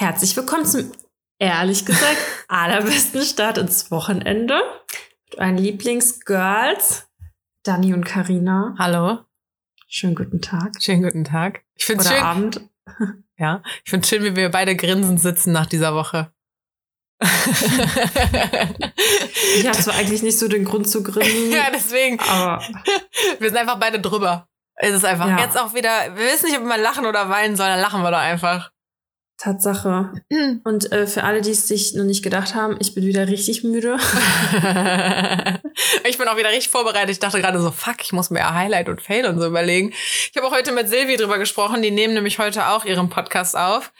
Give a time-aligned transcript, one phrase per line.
[0.00, 0.90] Herzlich willkommen zum,
[1.38, 2.16] ehrlich gesagt,
[2.48, 4.58] allerbesten Start ins Wochenende.
[5.28, 7.06] Mit euren Lieblingsgirls,
[7.64, 8.74] Dani und Karina.
[8.78, 9.18] Hallo.
[9.88, 10.70] Schönen guten Tag.
[10.80, 11.64] Schönen guten Tag.
[11.74, 12.16] Ich finde schön.
[12.22, 12.62] Abend.
[13.36, 16.32] Ja, ich finde schön, wie wir beide grinsend sitzen nach dieser Woche.
[19.58, 22.18] Ich habe zwar eigentlich nicht so den Grund zu grinsen, ja, deswegen.
[22.20, 22.62] aber
[23.38, 24.48] Wir sind einfach beide drüber.
[24.76, 25.40] Es ist einfach Ja.
[25.40, 28.10] jetzt auch wieder, wir wissen nicht, ob wir lachen oder weinen sollen, dann lachen wir
[28.10, 28.70] doch einfach.
[29.40, 30.12] Tatsache.
[30.64, 33.64] Und äh, für alle, die es sich noch nicht gedacht haben, ich bin wieder richtig
[33.64, 33.96] müde.
[36.04, 37.10] ich bin auch wieder richtig vorbereitet.
[37.10, 39.92] Ich dachte gerade so, fuck, ich muss mir Highlight und Fail und so überlegen.
[39.92, 41.80] Ich habe auch heute mit Silvi drüber gesprochen.
[41.80, 43.92] Die nehmen nämlich heute auch ihren Podcast auf.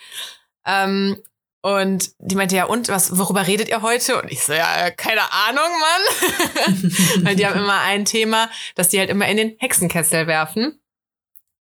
[0.66, 1.16] Ähm,
[1.62, 4.20] und die meinte, ja, und was, worüber redet ihr heute?
[4.20, 6.92] Und ich so, ja, keine Ahnung, Mann.
[7.24, 10.79] Weil die haben immer ein Thema, das die halt immer in den Hexenkessel werfen.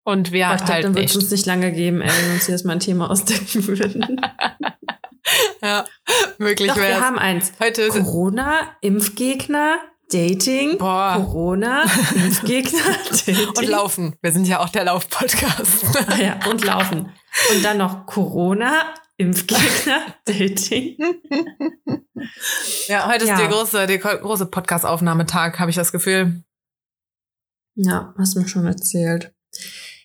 [0.09, 2.47] Und wir ich halt, dann wird es uns nicht lange geben, ey, wenn wir uns
[2.47, 4.21] hier erstmal ein Thema ausdenken würden.
[5.61, 5.85] Ja,
[6.39, 7.53] möglich Doch, wir wäre haben eins.
[7.61, 9.77] Heute ist Corona, Impfgegner,
[10.11, 11.17] Dating, Boah.
[11.17, 11.83] Corona,
[12.15, 13.49] Impfgegner, Dating.
[13.49, 14.17] und Laufen.
[14.23, 15.85] Wir sind ja auch der Lauf-Podcast.
[16.09, 17.13] Ah ja, und Laufen.
[17.55, 20.97] Und dann noch Corona, Impfgegner, Dating.
[22.87, 23.37] Ja, heute ist Ja.
[23.37, 26.43] der große, der große Podcast-Aufnahmetag, habe ich das Gefühl.
[27.75, 29.35] Ja, hast du mir schon erzählt.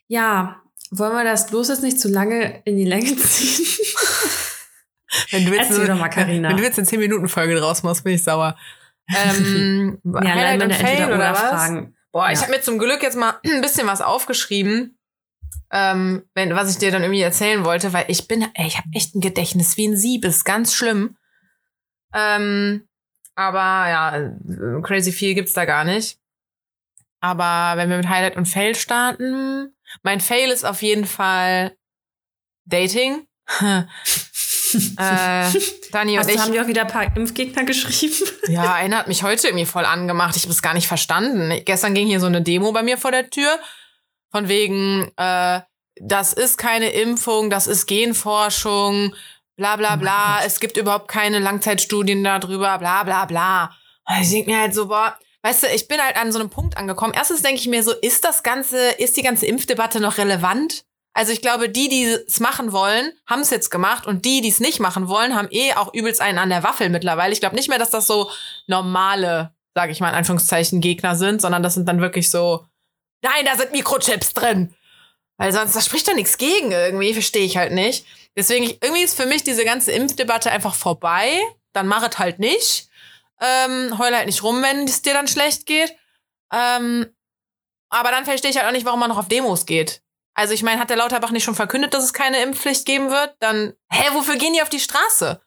[0.08, 3.66] Ja, wollen wir das bloß jetzt nicht zu lange in die Länge ziehen?
[5.32, 6.50] Wenn du jetzt Erzähl eine- doch mal, Carina.
[6.50, 8.58] Wenn du jetzt eine 10-Minuten-Folge draus machst, bin ich sauer.
[9.16, 11.40] Ähm, ja, Highlight und Fail oder oder was?
[11.40, 11.95] Fragen.
[12.12, 12.44] Boah, ich Ja.
[12.44, 14.98] habe mir zum Glück jetzt mal ein bisschen was aufgeschrieben,
[15.72, 18.88] ähm, wenn, was ich dir dann irgendwie erzählen wollte, weil ich bin, ey, ich habe
[18.94, 21.17] echt ein Gedächtnis wie ein Sieb, ist ganz schlimm.
[22.14, 22.88] Ähm,
[23.36, 26.20] aber ja, äh, crazy viel gibt's da gar nicht.
[27.20, 31.75] Aber wenn wir mit Highlight und Fail starten, mein Fail ist auf jeden Fall
[32.66, 33.27] Dating.
[33.59, 33.86] äh,
[35.91, 36.36] Dani und Hast ich.
[36.36, 38.16] du, haben die auch wieder ein paar Impfgegner geschrieben?
[38.47, 40.36] Ja, einer hat mich heute irgendwie voll angemacht.
[40.36, 41.61] Ich habe es gar nicht verstanden.
[41.66, 43.59] Gestern ging hier so eine Demo bei mir vor der Tür.
[44.32, 45.61] Von wegen, äh,
[46.02, 49.14] das ist keine Impfung, das ist Genforschung,
[49.55, 50.37] bla bla Oh bla.
[50.37, 50.48] Gott.
[50.48, 53.76] Es gibt überhaupt keine Langzeitstudien darüber, bla bla bla.
[54.08, 56.49] Und ich denk mir halt so, boah, weißt du, ich bin halt an so einem
[56.49, 57.14] Punkt angekommen.
[57.15, 60.86] Erstens denke ich mir so, ist das ganze, ist die ganze Impfdebatte noch relevant?
[61.14, 64.49] Also ich glaube, die, die es machen wollen, haben es jetzt gemacht und die, die
[64.49, 67.33] es nicht machen wollen, haben eh auch übelst einen an der Waffel mittlerweile.
[67.33, 68.32] Ich glaube nicht mehr, dass das so
[68.65, 72.65] normale, sage ich mal in Anführungszeichen, Gegner sind, sondern das sind dann wirklich so,
[73.21, 74.73] nein, da sind Mikrochips drin.
[75.37, 78.05] Weil sonst, da spricht doch nichts gegen irgendwie, verstehe ich halt nicht.
[78.36, 81.39] Deswegen, irgendwie ist für mich diese ganze Impfdebatte einfach vorbei.
[81.73, 82.87] Dann mach es halt nicht.
[83.45, 85.93] Ähm, heul halt nicht rum, wenn es dir dann schlecht geht.
[86.52, 87.14] Ähm,
[87.89, 90.02] aber dann verstehe ich halt auch nicht, warum man noch auf Demos geht.
[90.33, 93.36] Also ich meine, hat der Lauterbach nicht schon verkündet, dass es keine Impfpflicht geben wird?
[93.39, 95.42] Dann, hä, wofür gehen die auf die Straße?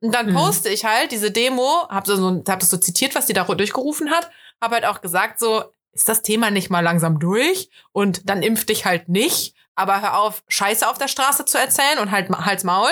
[0.00, 0.34] Und dann Mhm.
[0.34, 4.10] poste ich halt diese Demo, hab, so, hab das so zitiert, was die da durchgerufen
[4.10, 7.70] hat, hab halt auch gesagt so, ist das Thema nicht mal langsam durch?
[7.92, 11.98] Und dann impf dich halt nicht, aber hör auf, Scheiße auf der Straße zu erzählen
[12.00, 12.90] und halt halt's Maul.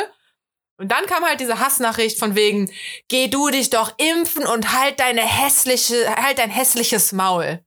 [0.79, 2.71] Und dann kam halt diese Hassnachricht von wegen,
[3.09, 7.65] geh du dich doch impfen und halt deine hässliche, halt dein hässliches Maul.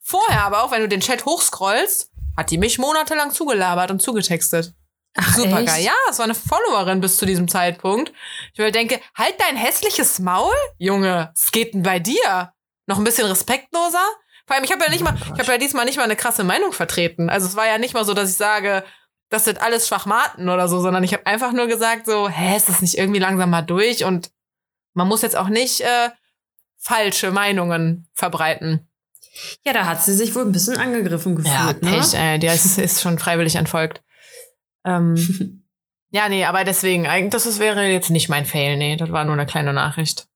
[0.00, 4.74] Vorher aber auch, wenn du den Chat hochscrollst, hat die mich monatelang zugelabert und zugetextet.
[5.14, 5.82] Ach, Super geil.
[5.84, 8.12] Ja, es war eine Followerin bis zu diesem Zeitpunkt.
[8.54, 11.30] Ich mir denke, halt dein hässliches Maul, Junge.
[11.34, 12.52] Was geht denn bei dir?
[12.86, 14.04] Noch ein bisschen respektloser?
[14.46, 15.32] Vor allem, ich habe ja nicht Oh mal, Gott.
[15.34, 17.28] ich habe ja diesmal nicht mal eine krasse Meinung vertreten.
[17.28, 18.84] Also es war ja nicht mal so, dass ich sage,
[19.32, 22.68] das sind alles Schwachmaten oder so, sondern ich habe einfach nur gesagt so, hä, ist
[22.68, 24.04] das nicht irgendwie langsam mal durch?
[24.04, 24.30] Und
[24.92, 26.10] man muss jetzt auch nicht äh,
[26.76, 28.86] falsche Meinungen verbreiten.
[29.64, 31.90] Ja, da hat sie sich wohl ein bisschen angegriffen gefühlt, ne?
[31.90, 34.02] Pech, ey, der ist, ist schon freiwillig entfolgt.
[34.84, 35.64] Ähm,
[36.10, 39.32] ja, nee, aber deswegen, eigentlich, das wäre jetzt nicht mein Fail, nee, das war nur
[39.32, 40.26] eine kleine Nachricht.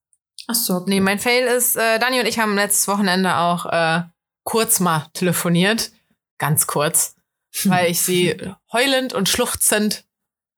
[0.47, 0.83] Ach so.
[0.87, 4.01] Nee, mein Fail ist, äh, Dani und ich haben letztes Wochenende auch äh,
[4.43, 5.91] kurz mal telefoniert.
[6.39, 7.16] Ganz kurz.
[7.65, 8.35] Weil ich sie
[8.71, 10.05] heulend und schluchzend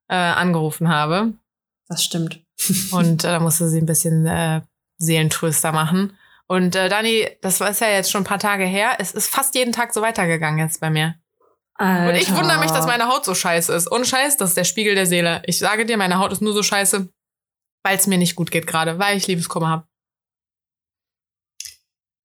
[0.10, 1.34] äh, angerufen habe.
[1.88, 2.44] Das stimmt.
[2.92, 4.62] Und äh, da musste sie ein bisschen äh,
[4.98, 6.18] Seelentröster machen.
[6.48, 8.98] Und äh, Dani, das war ist ja jetzt schon ein paar Tage her.
[9.00, 11.16] Es ist fast jeden Tag so weitergegangen jetzt bei mir.
[11.76, 12.10] Alter.
[12.10, 13.88] Und ich wundere mich, dass meine Haut so scheiße ist.
[13.88, 15.42] Und Scheiß, das ist der Spiegel der Seele.
[15.46, 17.08] Ich sage dir, meine Haut ist nur so scheiße,
[17.84, 19.88] weil es mir nicht gut geht gerade, weil ich Liebeskummer habe.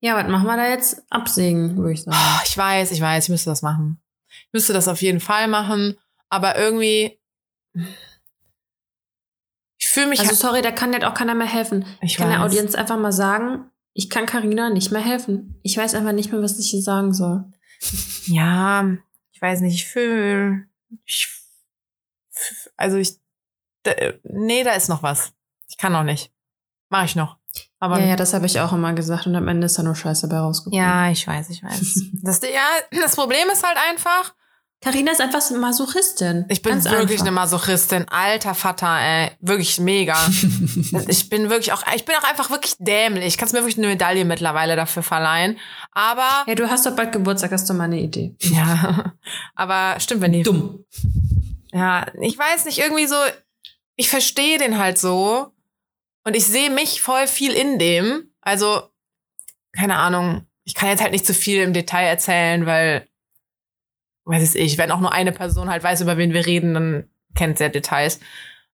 [0.01, 1.03] Ja, was machen wir da jetzt?
[1.09, 2.17] Absägen, würde ich sagen.
[2.19, 4.03] Oh, ich weiß, ich weiß, ich müsste das machen.
[4.55, 5.99] Müsste das auf jeden Fall machen,
[6.29, 7.19] aber irgendwie.
[9.79, 10.21] Ich fühle mich.
[10.21, 11.85] Also sorry, da kann jetzt auch keiner mehr helfen.
[12.01, 12.53] ich Ich kann der weiß.
[12.53, 15.59] Audienz einfach mal sagen, ich kann Karina nicht mehr helfen.
[15.65, 17.45] Ich weiß einfach nicht mehr, was ich hier sagen soll.
[18.27, 18.97] Ja,
[19.33, 20.69] ich weiß nicht, ich fühle.
[21.05, 21.29] Ich,
[22.77, 23.19] also ich
[23.83, 23.93] Da,
[24.23, 25.33] nee, da ist noch was.
[25.69, 26.33] Ich kann noch nicht.
[26.91, 27.39] Mach ich noch.
[27.81, 29.97] Aber ja, ja, das habe ich auch immer gesagt und am Ende ist da nur
[29.97, 30.79] Scheiße bei rausgekommen.
[30.79, 32.03] Ja, ich weiß, ich weiß.
[32.23, 34.35] das, ja, das Problem ist halt einfach,
[34.85, 36.45] Carina ist einfach so Masochistin.
[36.51, 37.23] ich bin Ganz wirklich einfach.
[37.23, 38.07] eine Masochistin.
[38.09, 39.31] Alter Vater, ey.
[39.41, 40.15] Wirklich mega.
[41.09, 43.25] ich bin wirklich auch, ich bin auch einfach wirklich dämlich.
[43.29, 45.59] Ich kann mir wirklich eine Medaille mittlerweile dafür verleihen.
[45.93, 48.35] Aber, Hey, du hast doch bald Geburtstag, hast du mal eine Idee.
[48.41, 49.15] ja,
[49.55, 50.85] aber stimmt, wenn die, Dumm.
[51.73, 53.17] ja, ich weiß nicht, irgendwie so,
[53.97, 55.51] ich verstehe den halt so
[56.25, 58.31] und ich sehe mich voll viel in dem.
[58.43, 58.83] Also,
[59.73, 63.09] keine Ahnung, ich kann jetzt halt nicht zu viel im Detail erzählen, weil,
[64.25, 67.09] weiß es ich, wenn auch nur eine Person halt weiß, über wen wir reden, dann
[67.35, 68.21] kennt sehr Details.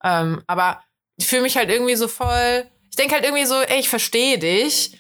[0.03, 0.81] Ähm, aber
[1.17, 4.39] ich fühle mich halt irgendwie so voll, ich denke halt irgendwie so, ey, ich verstehe
[4.39, 4.99] dich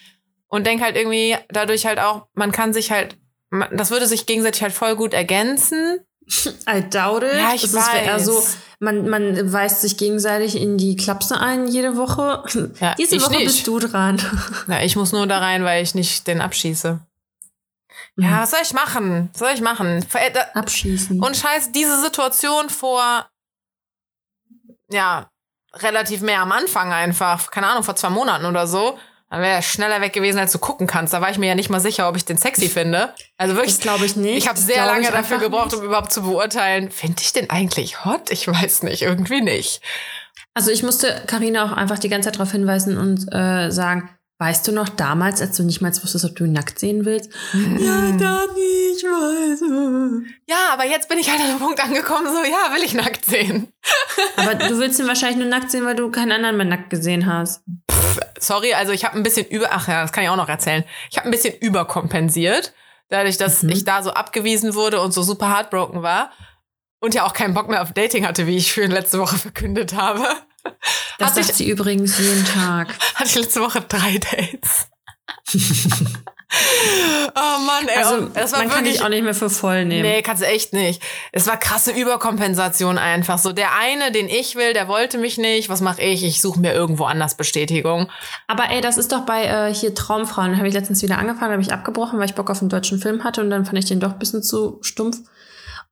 [0.48, 3.16] und denke halt irgendwie dadurch halt auch, man kann sich halt,
[3.72, 6.00] das würde sich gegenseitig halt voll gut ergänzen.
[6.68, 7.34] I doubt it.
[7.34, 8.24] Ja, ich das ist eher weiß.
[8.24, 8.42] so,
[8.80, 12.42] man, man weist sich gegenseitig in die Klapse ein jede Woche.
[12.80, 13.44] Ja, Diese ich Woche nicht.
[13.44, 14.20] bist du dran.
[14.68, 17.00] Ja, ich muss nur da rein, weil ich nicht den abschieße.
[18.18, 19.28] Ja, was soll ich machen?
[19.32, 20.04] Was soll ich machen?
[20.12, 21.22] Da- Abschießen.
[21.22, 23.28] Und scheiß, diese Situation vor,
[24.90, 25.30] ja,
[25.74, 28.98] relativ mehr am Anfang einfach, keine Ahnung, vor zwei Monaten oder so,
[29.28, 31.12] dann wäre er schneller weg gewesen, als du gucken kannst.
[31.12, 33.12] Da war ich mir ja nicht mal sicher, ob ich den sexy finde.
[33.36, 34.38] Also wirklich, das glaube ich nicht.
[34.38, 35.80] ich habe sehr lange dafür gebraucht, nicht.
[35.80, 38.30] um überhaupt zu beurteilen, finde ich den eigentlich hot?
[38.30, 39.82] Ich weiß nicht, irgendwie nicht.
[40.54, 44.68] Also ich musste Karina auch einfach die ganze Zeit darauf hinweisen und äh, sagen, weißt
[44.68, 47.30] du noch damals, als du nicht mal wusstest, ob du ihn nackt sehen willst?
[47.54, 49.62] Ja, Dani, ich weiß.
[50.46, 53.24] Ja, aber jetzt bin ich halt an einem Punkt angekommen, so, ja, will ich nackt
[53.24, 53.72] sehen.
[54.36, 57.26] Aber du willst ihn wahrscheinlich nur nackt sehen, weil du keinen anderen mehr nackt gesehen
[57.26, 57.62] hast.
[58.38, 60.84] sorry, also ich habe ein bisschen über, ach ja, das kann ich auch noch erzählen.
[61.10, 62.74] Ich habe ein bisschen überkompensiert,
[63.08, 63.70] dadurch, dass Mhm.
[63.70, 66.30] ich da so abgewiesen wurde und so super heartbroken war
[67.00, 69.94] und ja auch keinen Bock mehr auf Dating hatte, wie ich für letzte Woche verkündet
[69.94, 70.24] habe.
[71.18, 72.88] Das Hatte sagt ich, sie übrigens jeden Tag.
[73.14, 74.88] hatte ich letzte Woche drei Dates.
[77.34, 79.84] oh Mann, ey, Also das war man kann wirklich dich auch nicht mehr für voll
[79.84, 80.02] nehmen.
[80.02, 81.02] Nee, kannst du echt nicht.
[81.32, 83.38] Es war krasse Überkompensation einfach.
[83.38, 85.68] So der eine, den ich will, der wollte mich nicht.
[85.68, 86.24] Was mache ich?
[86.24, 88.10] Ich suche mir irgendwo anders Bestätigung.
[88.46, 90.56] Aber ey, das ist doch bei äh, hier Traumfrauen.
[90.56, 93.24] Habe ich letztens wieder angefangen, habe ich abgebrochen, weil ich Bock auf einen deutschen Film
[93.24, 95.18] hatte und dann fand ich den doch ein bisschen zu stumpf.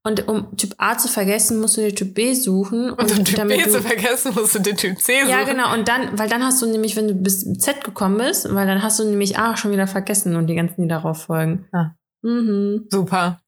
[0.06, 2.90] Und um Typ A zu vergessen, musst du dir Typ B suchen.
[2.90, 5.30] Und um Typ damit B zu vergessen, musst du den Typ C suchen.
[5.30, 5.72] Ja, genau.
[5.72, 8.82] Und dann, weil dann hast du nämlich, wenn du bis Z gekommen bist, weil dann
[8.82, 11.66] hast du nämlich A schon wieder vergessen und die ganzen, die darauf folgen.
[11.72, 11.96] Ja.
[12.20, 12.86] Mhm.
[12.90, 13.40] Super.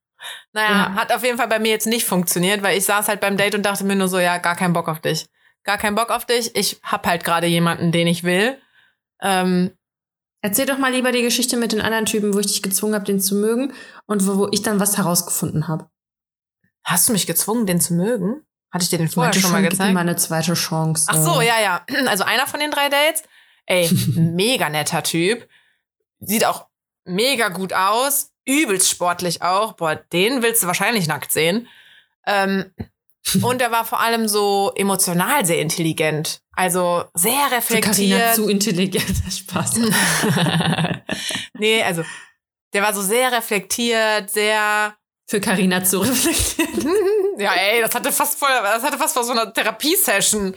[0.54, 0.94] Naja, Ja.
[0.94, 3.54] hat auf jeden Fall bei mir jetzt nicht funktioniert, weil ich saß halt beim Date
[3.54, 5.26] und dachte mir nur so, ja, gar keinen Bock auf dich.
[5.62, 6.56] Gar keinen Bock auf dich.
[6.56, 8.56] Ich hab halt gerade jemanden, den ich will.
[9.20, 9.72] Ähm,
[10.42, 13.04] Erzähl doch mal lieber die Geschichte mit den anderen Typen, wo ich dich gezwungen habe,
[13.04, 13.72] den zu mögen
[14.06, 15.90] und wo, wo ich dann was herausgefunden habe.
[16.86, 18.42] Hast du mich gezwungen, den zu mögen?
[18.72, 19.94] Hatte ich dir den vorher schon mal gib ihm gezeigt?
[19.94, 21.06] mal eine zweite Chance.
[21.08, 21.84] Ach so, ja, ja.
[22.06, 23.22] Also einer von den drei Dates.
[23.66, 25.48] Ey, mega netter Typ.
[26.20, 26.66] Sieht auch
[27.04, 28.32] mega gut aus.
[28.44, 29.72] Übelst sportlich auch.
[29.72, 31.68] Boah, den willst du wahrscheinlich nackt sehen.
[32.26, 32.72] Ähm,
[33.42, 36.42] und er war vor allem so emotional sehr intelligent.
[36.52, 38.34] Also sehr Für Carina reflektiert.
[38.36, 39.22] zu intelligent.
[39.32, 39.80] Spaß.
[41.54, 42.04] nee, also
[42.72, 44.94] der war so sehr reflektiert, sehr
[45.28, 46.86] Für Carina zu reflektieren.
[47.38, 50.54] ja, ey, das hatte fast voll, das hatte fast vor so einer Therapiesession.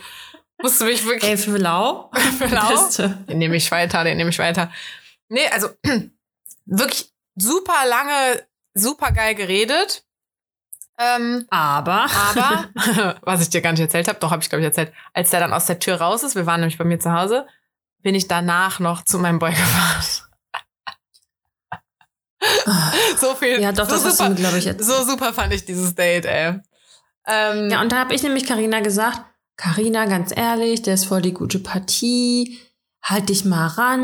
[0.62, 2.12] Musste mich wirklich Ey, für Lau.
[2.38, 2.88] für lau.
[3.28, 4.72] Den nehme ich weiter, den nehme ich weiter.
[5.30, 5.70] Nee, also
[6.66, 10.04] wirklich super lange, super geil geredet.
[11.00, 12.06] Ähm, Aber.
[12.36, 15.30] aber, was ich dir gar nicht erzählt habe, doch habe ich glaube ich erzählt, als
[15.30, 17.48] der dann aus der Tür raus ist, wir waren nämlich bei mir zu Hause,
[18.02, 20.04] bin ich danach noch zu meinem Boy gefahren.
[23.20, 23.62] So viel.
[23.62, 24.84] Ja, doch, so das hast du super, glaube ich, jetzt.
[24.86, 26.60] so super fand ich dieses Date, ey.
[27.28, 29.22] Ähm, Ja, und da habe ich nämlich Carina gesagt,
[29.58, 32.58] Carina, ganz ehrlich, der ist voll die gute Partie.
[33.04, 34.02] Halt dich mal ran.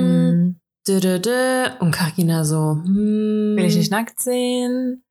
[0.47, 0.53] mh,
[0.87, 1.65] Dö, dö, dö.
[1.79, 3.55] Und Carina so, hm.
[3.57, 5.03] will ich nicht nackt sehen.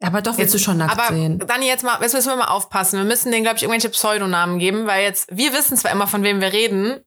[0.00, 1.40] Aber doch willst du schon nackt Aber sehen.
[1.40, 2.98] Dani, jetzt mal, jetzt müssen wir mal aufpassen.
[2.98, 6.22] Wir müssen denen, glaube ich, irgendwelche Pseudonamen geben, weil jetzt, wir wissen zwar immer, von
[6.22, 7.00] wem wir reden,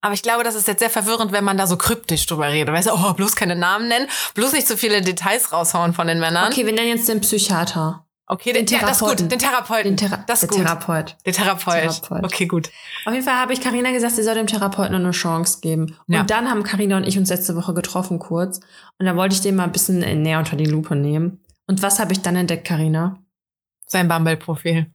[0.00, 2.74] aber ich glaube, das ist jetzt sehr verwirrend, wenn man da so kryptisch drüber redet.
[2.74, 6.20] Weißt du, oh, bloß keine Namen nennen, bloß nicht so viele Details raushauen von den
[6.20, 6.50] Männern.
[6.52, 8.06] Okay, wir nennen jetzt den Psychiater.
[8.26, 9.08] okay den, den ja, das ist gut.
[9.18, 9.28] Therapeuten.
[9.28, 9.84] Den Therapeuten.
[9.84, 10.66] Den Thera das ist der gut.
[10.66, 11.16] Therapeut.
[11.26, 12.02] Der Therapeut.
[12.02, 12.24] Therapeut.
[12.24, 12.70] Okay, gut.
[13.04, 15.96] Auf jeden Fall habe ich Carina gesagt, sie soll dem Therapeuten noch eine Chance geben.
[16.06, 16.22] Und Ja.
[16.22, 18.60] dann haben Carina und ich uns letzte Woche getroffen kurz.
[18.98, 21.42] Und da wollte ich den mal ein bisschen äh, näher unter die Lupe nehmen.
[21.66, 23.18] Und was habe ich dann entdeckt, Carina?
[23.86, 24.86] Sein Bumble-Profil.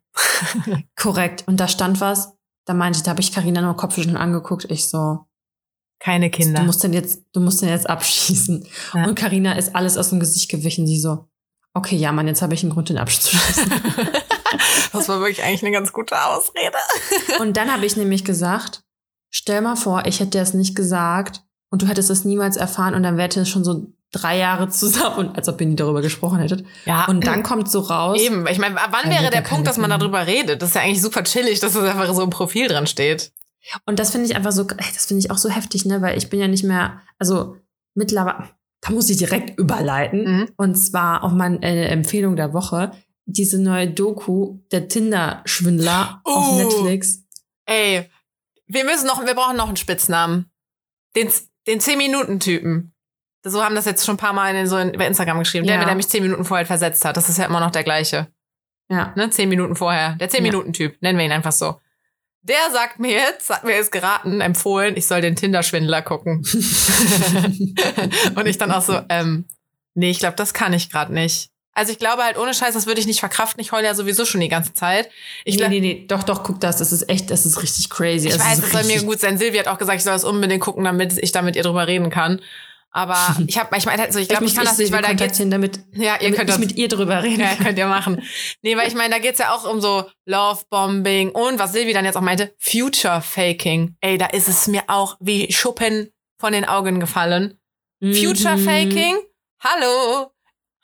[0.96, 1.44] Korrekt.
[1.48, 2.35] Und da stand was.
[2.65, 4.65] Da meinte ich, da habe ich Carina nur Kopfschütteln angeguckt.
[4.69, 5.25] Ich so,
[6.00, 6.60] Keine Kinder.
[6.60, 8.67] du musst den jetzt, du musst den jetzt abschießen.
[8.93, 9.05] Ja.
[9.05, 10.88] Und Carina ist alles aus dem Gesicht gewichen.
[10.88, 11.27] Sie so,
[11.74, 13.72] okay, ja, Mann, jetzt habe ich einen Grund, den abzuschießen.
[14.93, 16.77] Das war wirklich eigentlich eine ganz gute Ausrede.
[17.39, 18.84] Und dann habe ich nämlich gesagt,
[19.29, 22.95] stell mal vor, ich hätte dir das nicht gesagt und du hättest es niemals erfahren
[22.95, 23.88] und dann wäre es schon so
[24.22, 26.65] drei Jahre zusammen und als ob ihr nie darüber gesprochen hättet.
[26.86, 27.05] Ja.
[27.05, 28.19] Und dann kommt so raus.
[28.19, 28.48] Eben.
[28.48, 30.62] Ich meine, wann wäre der Punkt, dass man darüber redet?
[30.62, 33.31] Das ist ja eigentlich super chillig, dass das einfach so im Profil dran steht.
[33.86, 36.29] Und das finde ich einfach so, das finde ich auch so heftig, ne, weil ich
[36.29, 37.55] bin ja nicht mehr, also
[37.95, 38.50] mittlerweile,
[38.81, 40.24] da muss ich direkt überleiten.
[40.39, 40.50] Mhm.
[40.57, 42.91] Und zwar auf meine äh, Empfehlung der Woche,
[43.25, 46.55] diese neue Doku, der Tinder-Schwindler auf Oh.
[46.57, 47.24] Netflix.
[47.65, 48.07] Ey,
[48.67, 50.51] wir müssen noch, wir brauchen noch einen Spitznamen.
[51.15, 51.29] Den,
[51.65, 52.93] den 10-Minuten-Typen.
[53.48, 55.68] So haben das jetzt schon ein paar Mal in, so in, bei Instagram geschrieben.
[55.68, 55.86] Der, Ja.
[55.86, 57.16] der mich 10 Minuten vorher versetzt hat.
[57.16, 58.28] Das ist ja immer noch der gleiche.
[58.90, 59.14] Ja.
[59.16, 59.30] Ne?
[59.30, 60.16] 10 Minuten vorher.
[60.16, 61.02] Der 10-Minuten-Typ.
[61.02, 61.80] Nennen wir ihn einfach so.
[62.42, 66.46] Der sagt mir jetzt, hat mir jetzt geraten, empfohlen, ich soll den Tinder-Schwindler gucken.
[68.36, 69.46] Und ich dann auch so, ähm,
[69.96, 71.50] nee, ich glaube, das kann ich gerade nicht.
[71.74, 73.60] Also ich glaube halt ohne Scheiß, das würde ich nicht verkraften.
[73.62, 75.10] Ich heule ja sowieso schon die ganze Zeit.
[75.44, 76.78] Ich nee, nee, nee, doch, doch, guck das.
[76.78, 78.28] Das ist echt, das ist richtig crazy.
[78.28, 79.38] ich das weiß, es soll mir gut sein.
[79.38, 81.86] Silvia hat auch gesagt, ich soll das unbedingt gucken, damit ich da mit ihr drüber
[81.88, 82.40] reden kann.
[82.96, 85.14] Aber ich habe, ich meine halt so, ich glaube, ich, kann das nicht, weil da
[85.14, 87.88] geht's, damit, ja, ihr damit könnt ich das, mit ihr drüber reden ja, könnt ihr
[87.88, 88.24] machen.
[88.62, 92.06] Nee, weil ich meine, da geht's ja auch um so Lovebombing und was Silvi dann
[92.06, 93.98] jetzt auch meinte, Future Faking.
[94.00, 96.10] Ey, da ist es mir auch wie Schuppen
[96.40, 97.60] von den Augen gefallen.
[98.02, 98.64] Future Mhm.
[98.64, 99.18] Faking?
[99.62, 100.32] Hallo?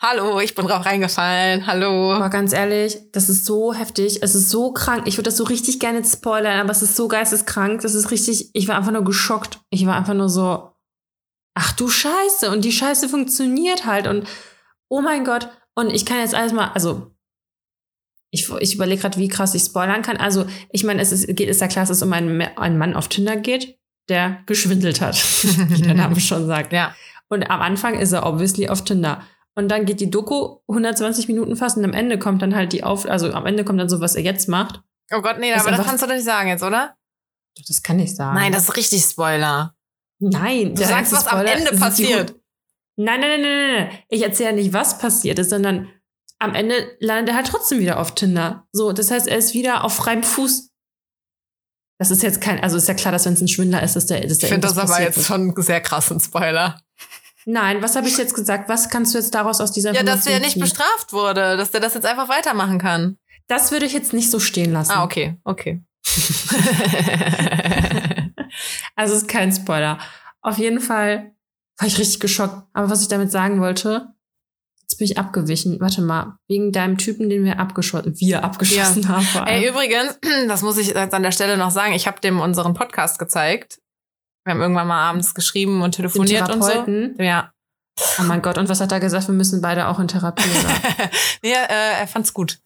[0.02, 1.66] Hallo, ich bin drauf reingefallen.
[1.68, 2.12] Hallo.
[2.12, 5.04] Aber ganz ehrlich, das ist so heftig, es ist so krank.
[5.06, 7.82] Ich würde das so richtig gerne spoilern, aber es ist so geisteskrank.
[7.82, 9.60] Das ist richtig, ich war einfach nur geschockt.
[9.70, 10.71] Ich war einfach nur so,
[11.54, 12.50] ach du Scheiße.
[12.52, 14.08] Und die Scheiße funktioniert halt.
[14.08, 14.28] Und
[14.90, 15.50] oh mein Gott.
[15.76, 17.12] Und ich kann jetzt alles mal, also
[18.32, 20.18] ich, ich überlege gerade, wie krass ich spoilern kann.
[20.18, 22.96] Also, ich meine, es ist, geht, ist ja klar, dass es um einen, einen Mann
[22.96, 23.78] auf Tinder geht,
[24.10, 25.16] der geschwindelt hat,
[25.70, 26.74] wie der Name schon sagt.
[26.74, 26.96] Ja.
[27.28, 29.22] Und am Anfang ist er obviously auf Tinder.
[29.54, 32.86] Und dann geht die Doku 120 Minuten fast und am Ende kommt dann halt die
[32.86, 34.82] auf, also am Ende kommt dann so, was er jetzt macht.
[35.14, 36.96] Oh Gott, nee, Ist aber das kannst du doch nicht sagen jetzt, oder?
[37.58, 38.36] Doch, Das kann ich sagen.
[38.36, 39.76] Nein, das ist richtig Spoiler.
[40.22, 42.36] Nein, Du sagst, was am Spoiler Ende passiert.
[42.96, 44.00] Nein, nein, nein, nein, nein.
[44.10, 45.90] Ich erzähle nicht, was passiert ist, sondern
[46.40, 48.68] am Ende landet er halt trotzdem wieder auf Tinder.
[48.72, 50.70] So, das heißt, er ist wieder auf freiem Fuß.
[52.00, 54.08] Das ist jetzt kein, also ist ja klar, dass wenn es ein Schwindler ist, dass
[54.08, 56.78] der, dass Ich der finde das aber jetzt schon einen sehr krassen Spoiler.
[56.98, 57.08] ist.
[57.46, 58.70] Nein, was habe ich jetzt gesagt?
[58.70, 61.80] Was kannst du jetzt daraus aus dieser Ja, dass der nicht bestraft wurde, dass der
[61.82, 63.18] das jetzt einfach weitermachen kann.
[63.48, 64.92] Das würde ich jetzt nicht so stehen lassen.
[64.92, 65.82] Ah, okay, okay.
[68.96, 70.00] Also es ist kein Spoiler.
[70.42, 71.34] Auf jeden Fall
[71.78, 72.64] war ich richtig geschockt.
[72.74, 74.14] Aber was ich damit sagen wollte,
[74.82, 75.80] jetzt bin ich abgewichen.
[75.80, 79.24] Warte mal, wegen deinem Typen, den wir abgeschossen, wir abgeschossen haben.
[79.24, 79.64] Vor allem.
[79.64, 82.74] Ey, übrigens, das muss ich jetzt an der Stelle noch sagen, ich habe dem unseren
[82.74, 83.80] Podcast gezeigt.
[84.44, 86.86] Wir haben irgendwann mal abends geschrieben und telefoniert und so.
[87.20, 87.52] Ja.
[88.20, 89.28] Oh mein Gott, und was hat er gesagt?
[89.28, 90.50] Wir müssen beide auch in Therapie.
[90.50, 91.10] Oder?
[91.44, 92.60] nee, äh, er fand's gut.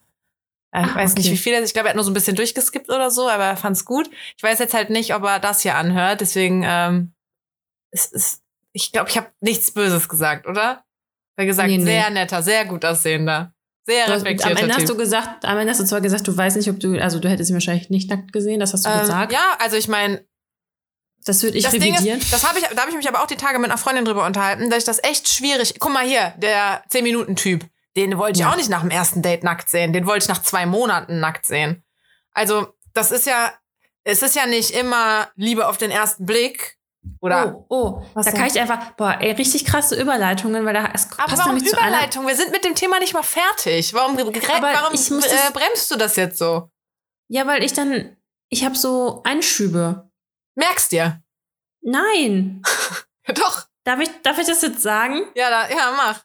[0.76, 1.34] Äh, Ich Ah, weiß nicht, okay.
[1.34, 3.46] wie viel er Ich glaube, er hat nur so ein bisschen durchgeskippt oder so, aber
[3.46, 4.10] er fand's gut.
[4.38, 6.22] Ich weiß jetzt halt nicht, ob er das hier anhört.
[6.22, 7.14] Deswegen, ähm,
[7.92, 8.42] es ist,
[8.74, 10.84] ich glaube, ich habe nichts Böses gesagt, oder?
[11.38, 11.84] Er gesagt, Nee, nee.
[11.86, 13.54] sehr netter, sehr gut aussehender,
[13.86, 14.88] sehr hast, am Ende hast Typ.
[14.88, 17.30] du gesagt, am Ende hast du zwar gesagt, du weißt nicht, ob du, also du
[17.30, 19.32] hättest ihn wahrscheinlich nicht nackt gesehen, das hast du ähm, gesagt.
[19.34, 20.26] ja, also ich meine,
[21.26, 22.20] Das würde ich das Ding revidieren.
[22.20, 24.06] ist, das habe ich, da habe ich mich aber auch die Tage mit einer Freundin
[24.06, 25.76] drüber unterhalten, dass ich das echt schwierig.
[25.80, 27.66] Guck mal hier, der 10-Minuten-Typ,
[27.96, 28.52] den wollte ich Ja.
[28.52, 31.46] auch nicht nach dem ersten Date nackt sehen, den wollte ich nach zwei Monaten nackt
[31.46, 31.84] sehen.
[32.34, 33.54] Also, das ist ja,
[34.04, 36.78] es ist ja nicht immer Liebe auf den ersten Blick.
[37.22, 37.56] Oder.
[37.56, 38.40] oh, oh, Was da denn?
[38.42, 41.72] kann ich einfach, boah, ey, richtig krasse Überleitungen, weil da es aber passt warum nämlich
[41.72, 42.26] zu einer Überleitung?
[42.28, 43.94] Wir sind mit dem Thema nicht mal fertig.
[43.94, 44.34] Warum, Aber
[44.74, 46.72] warum ich muss äh, bremst du das jetzt so?
[47.28, 48.18] Ja, weil ich dann,
[48.50, 50.10] ich habe so Einschübe.
[50.56, 51.22] Merkst dir?
[51.82, 52.64] Nein.
[53.36, 53.68] Doch.
[53.84, 55.22] Darf ich, darf ich das jetzt sagen?
[55.36, 56.24] Ja, da, ja, mach.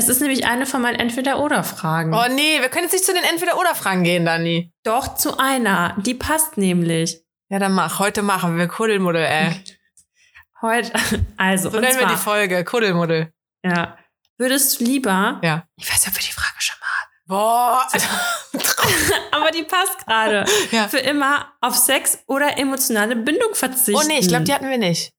[0.00, 2.14] Es ist nämlich eine von meinen Entweder-Oder-Fragen.
[2.14, 4.72] Oh nee, wir können jetzt nicht zu den Entweder-Oder-Fragen gehen, Dani.
[4.82, 5.94] Doch, zu einer.
[5.98, 7.20] Die passt nämlich.
[7.50, 7.98] Ja, dann mach.
[7.98, 9.62] Heute machen wir Kuddelmuddel, ey.
[10.62, 10.90] Heute,
[11.36, 12.64] also, So und nennen wir zwar, die Folge.
[12.64, 13.30] Kuddelmuddel.
[13.62, 13.98] ja.
[14.38, 15.64] Würdest du lieber, Ja.
[15.76, 17.86] ich weiß nicht, ob wir die Frage schon mal Boah.
[19.32, 20.88] aber die passt gerade, Ja.
[20.88, 24.00] für immer auf Sex oder emotionale Bindung verzichten.
[24.02, 25.12] Oh nee, ich glaube, die hatten wir nicht.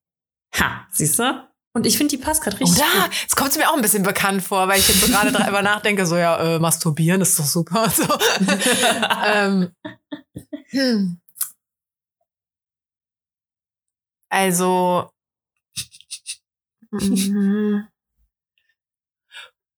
[0.59, 1.47] Ha, siehst du?
[1.73, 3.03] Und ich finde, die passt gerade richtig Oder?
[3.03, 3.11] gut.
[3.27, 6.05] Es kommt mir auch ein bisschen bekannt vor, weil ich jetzt so gerade drüber nachdenke,
[6.05, 7.89] so ja, äh, masturbieren ist doch super.
[7.95, 8.07] So.
[9.25, 9.71] ähm,
[10.69, 11.21] hm.
[14.29, 15.09] Also.
[16.91, 17.87] Mhm.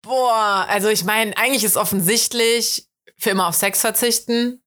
[0.02, 4.62] Boah, also ich meine, eigentlich ist offensichtlich für immer auf Sex verzichten.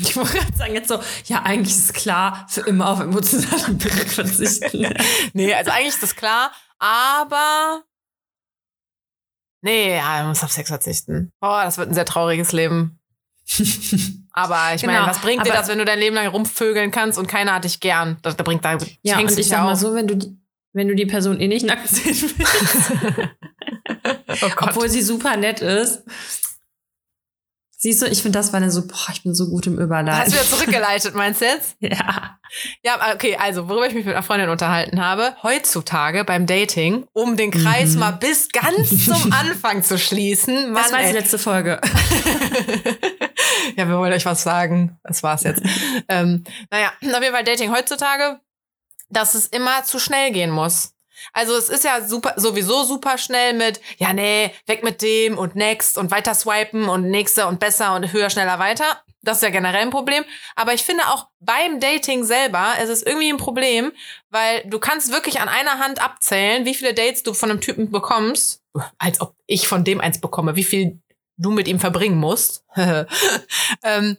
[0.00, 4.06] Ich wollte gerade sagen, jetzt so, ja, eigentlich ist klar, für immer auf emotionale Bindung
[4.06, 4.94] verzichten.
[5.32, 7.82] Nee, also eigentlich ist das klar, aber.
[9.60, 11.32] Nee, ja, man muss auf Sex verzichten.
[11.40, 13.00] Boah, das wird ein sehr trauriges Leben.
[14.32, 17.18] Aber ich meine, Genau, was bringt dir das, wenn du dein Leben lang rumvögeln kannst
[17.18, 18.18] und keiner hat dich gern?
[18.22, 19.78] Das, da bringt da Ja, und ich sag mal auf.
[19.80, 20.38] so, wenn du, die-
[20.74, 22.92] wenn du die Person eh nicht nackt sehen willst,
[24.44, 26.02] oh obwohl sie super nett ist.
[27.80, 29.84] Siehst du, ich finde, das war eine so, boah, ich bin so gut im Hast
[29.84, 30.32] Überleiten.
[30.32, 31.76] du wieder zurückgeleitet, meinst du jetzt?
[31.78, 32.38] Ja.
[32.84, 37.36] Ja, okay, also, worüber ich mich mit einer Freundin unterhalten habe, heutzutage beim Dating, um
[37.36, 38.00] den Kreis Mhm.
[38.00, 40.74] mal bis ganz zum Anfang zu schließen.
[40.74, 41.12] Das Mann, war die ey.
[41.12, 41.80] letzte Folge.
[43.76, 44.98] ja, wir wollen euch was sagen.
[45.04, 45.62] Das war's jetzt.
[46.08, 48.40] ähm, naja, auf jeden Fall Dating heutzutage,
[49.08, 50.94] dass es immer zu schnell gehen muss.
[51.32, 55.56] Also es ist ja super, sowieso super schnell mit, ja, nee, weg mit dem und
[55.56, 59.02] next und weiter swipen und nächste und besser und höher, schneller, weiter.
[59.22, 60.24] Das ist ja generell ein Problem.
[60.54, 63.92] Aber ich finde auch beim Dating selber ist es irgendwie ein Problem,
[64.30, 67.90] weil du kannst wirklich an einer Hand abzählen, wie viele Dates du von einem Typen
[67.90, 68.62] bekommst,
[68.98, 71.00] als ob ich von dem eins bekomme, wie viel
[71.36, 72.64] du mit ihm verbringen musst,
[73.82, 74.18] ähm,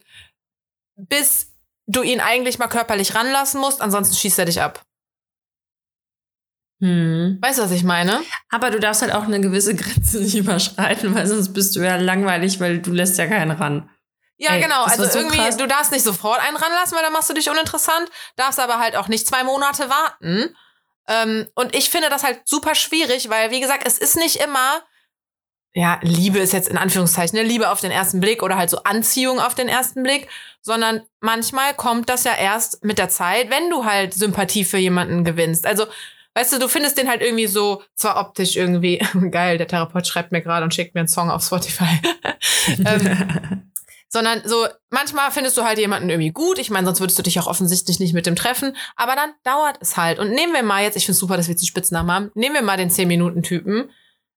[0.95, 1.53] bis
[1.87, 4.85] du ihn eigentlich mal körperlich ranlassen musst, ansonsten schießt er dich ab.
[6.81, 7.37] Hm.
[7.41, 8.21] Weißt du, was ich meine?
[8.49, 11.97] Aber du darfst halt auch eine gewisse Grenze nicht überschreiten, weil sonst bist du ja
[11.97, 13.89] langweilig, weil du lässt ja keinen ran.
[14.37, 14.83] Ja, Ey, genau.
[14.83, 15.57] Also so irgendwie, krass.
[15.57, 18.95] du darfst nicht sofort einen ranlassen, weil dann machst du dich uninteressant, darfst aber halt
[18.95, 20.55] auch nicht zwei Monate warten.
[21.09, 24.81] Ähm, und ich finde das halt super schwierig, weil, wie gesagt, es ist nicht immer,
[25.73, 27.43] ja, Liebe ist jetzt in Anführungszeichen, ne?
[27.43, 30.27] Liebe auf den ersten Blick oder halt so Anziehung auf den ersten Blick,
[30.61, 35.23] sondern manchmal kommt das ja erst mit der Zeit, wenn du halt Sympathie für jemanden
[35.23, 35.67] gewinnst.
[35.67, 35.85] Also,
[36.39, 38.97] weißt du, du findest den halt irgendwie so, zwar optisch irgendwie,
[39.31, 41.99] geil, der Therapeut schreibt mir gerade und schickt mir einen Song auf Spotify.
[42.67, 43.63] ähm,
[44.09, 46.57] sondern so manchmal findest du halt jemanden irgendwie gut.
[46.57, 48.75] Ich meine, sonst würdest du dich auch offensichtlich nicht mit dem treffen.
[48.95, 50.17] Aber dann dauert es halt.
[50.17, 52.31] Und nehmen wir mal jetzt, ich finde super, dass wir jetzt die Spitznamen haben.
[52.33, 53.91] Nehmen wir mal den 10-Minuten-Typen.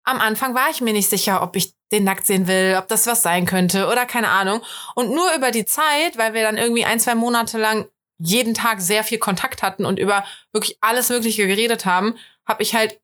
[0.04, 3.06] Am Anfang war ich mir nicht sicher, ob ich den nackt sehen will, ob das
[3.06, 4.60] was sein könnte oder keine Ahnung.
[4.94, 7.86] Und nur über die Zeit, weil wir dann irgendwie ein, zwei Monate lang
[8.24, 12.74] jeden Tag sehr viel Kontakt hatten und über wirklich alles Mögliche geredet haben, habe ich
[12.74, 13.00] halt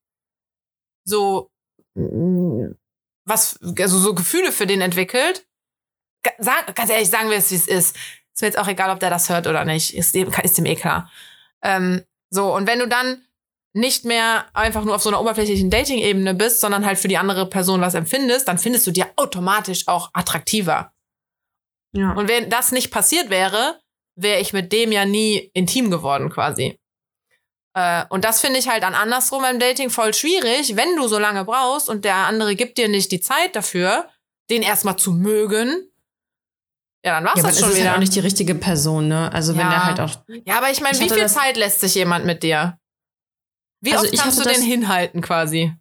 [1.04, 1.50] so
[3.24, 5.46] was, also so Gefühle für den entwickelt.
[6.38, 7.96] Sag, ganz ehrlich, sagen wir es, wie es ist.
[8.35, 9.94] Ist mir jetzt auch egal, ob der das hört oder nicht.
[9.96, 11.11] Ist dem, ist dem eh klar.
[11.62, 13.22] Ähm, so, und wenn du dann
[13.74, 17.48] nicht mehr einfach nur auf so einer oberflächlichen Dating-Ebene bist, sondern halt für die andere
[17.48, 20.92] Person was empfindest, dann findest du dir automatisch auch attraktiver.
[21.92, 22.12] ja.
[22.12, 23.81] Und wenn das nicht passiert wäre,
[24.20, 26.78] wäre ich mit dem ja nie intim geworden quasi.
[27.74, 31.18] Äh, und das finde ich halt an andersrum beim Dating voll schwierig, wenn du so
[31.18, 34.09] lange brauchst und der andere gibt dir nicht die Zeit dafür,
[34.50, 35.88] den erstmal zu mögen.
[37.04, 37.87] Ja, dann war's ja, das schon ist wieder.
[37.90, 39.33] halt auch nicht die richtige Person, ne?
[39.33, 39.70] Also wenn Ja.
[39.70, 40.16] der halt auch.
[40.44, 42.78] ja, aber ich meine, Ich wie viel Zeit lässt sich jemand mit dir?
[43.81, 45.72] Wie Also oft kannst du den hinhalten quasi?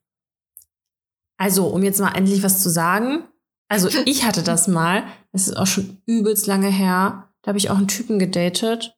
[1.39, 3.27] Also, um jetzt mal endlich was zu sagen.
[3.67, 5.03] Also, ich hatte das mal.
[5.31, 7.26] Das ist auch schon übelst lange her.
[7.47, 8.97] Da habe ich auch einen Typen gedatet.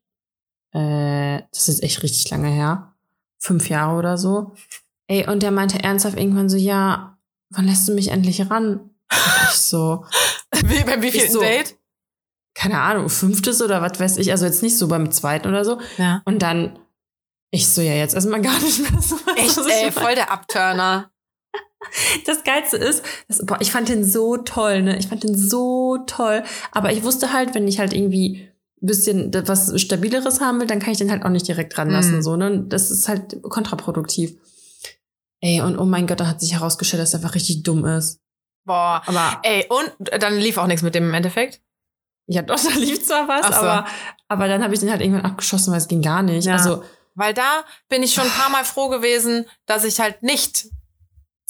[0.73, 2.95] Äh, das ist echt richtig lange her.
[3.38, 4.55] Fünf Jahre oder so.
[5.05, 7.19] Ey, und der meinte ernsthaft irgendwann so, ja,
[7.51, 8.89] wann lässt du mich endlich ran?
[9.12, 10.03] Ich so,
[10.65, 11.39] Wie, beim wie viel so.
[11.39, 11.77] Date?
[12.55, 15.79] keine Ahnung, fünftes oder was weiß ich, also jetzt nicht so beim zweiten oder so.
[15.99, 16.23] Ja.
[16.25, 16.79] Und dann,
[17.51, 19.15] ich so, ja, jetzt erstmal gar nicht mehr so.
[19.35, 21.12] Echt, ey, voll der Abturner.
[22.25, 24.97] Das Geilste ist, das, boah, ich fand den so toll, ne?
[24.99, 26.43] Ich fand den so toll.
[26.71, 28.49] Aber ich wusste halt, wenn ich halt irgendwie
[28.81, 32.17] ein bisschen was Stabileres haben will, dann kann ich den halt auch nicht direkt ranlassen,
[32.17, 32.21] Mhm.
[32.21, 32.63] so, ne?
[32.67, 34.38] Das ist halt kontraproduktiv.
[35.41, 38.19] Ey, und oh mein Gott, da hat sich herausgestellt, dass er einfach richtig dumm ist.
[38.65, 39.01] Boah.
[39.05, 41.62] Aber, Ey, und dann lief auch nichts mit dem im Endeffekt?
[42.27, 43.53] ja doch, da lief zwar was, so.
[43.53, 43.88] aber,
[44.27, 46.45] aber dann habe ich den halt irgendwann abgeschossen, weil es ging gar nicht.
[46.45, 46.53] Ja.
[46.57, 46.83] Also,
[47.15, 50.67] Weil da bin ich schon ein paar Mal froh gewesen, dass ich halt nicht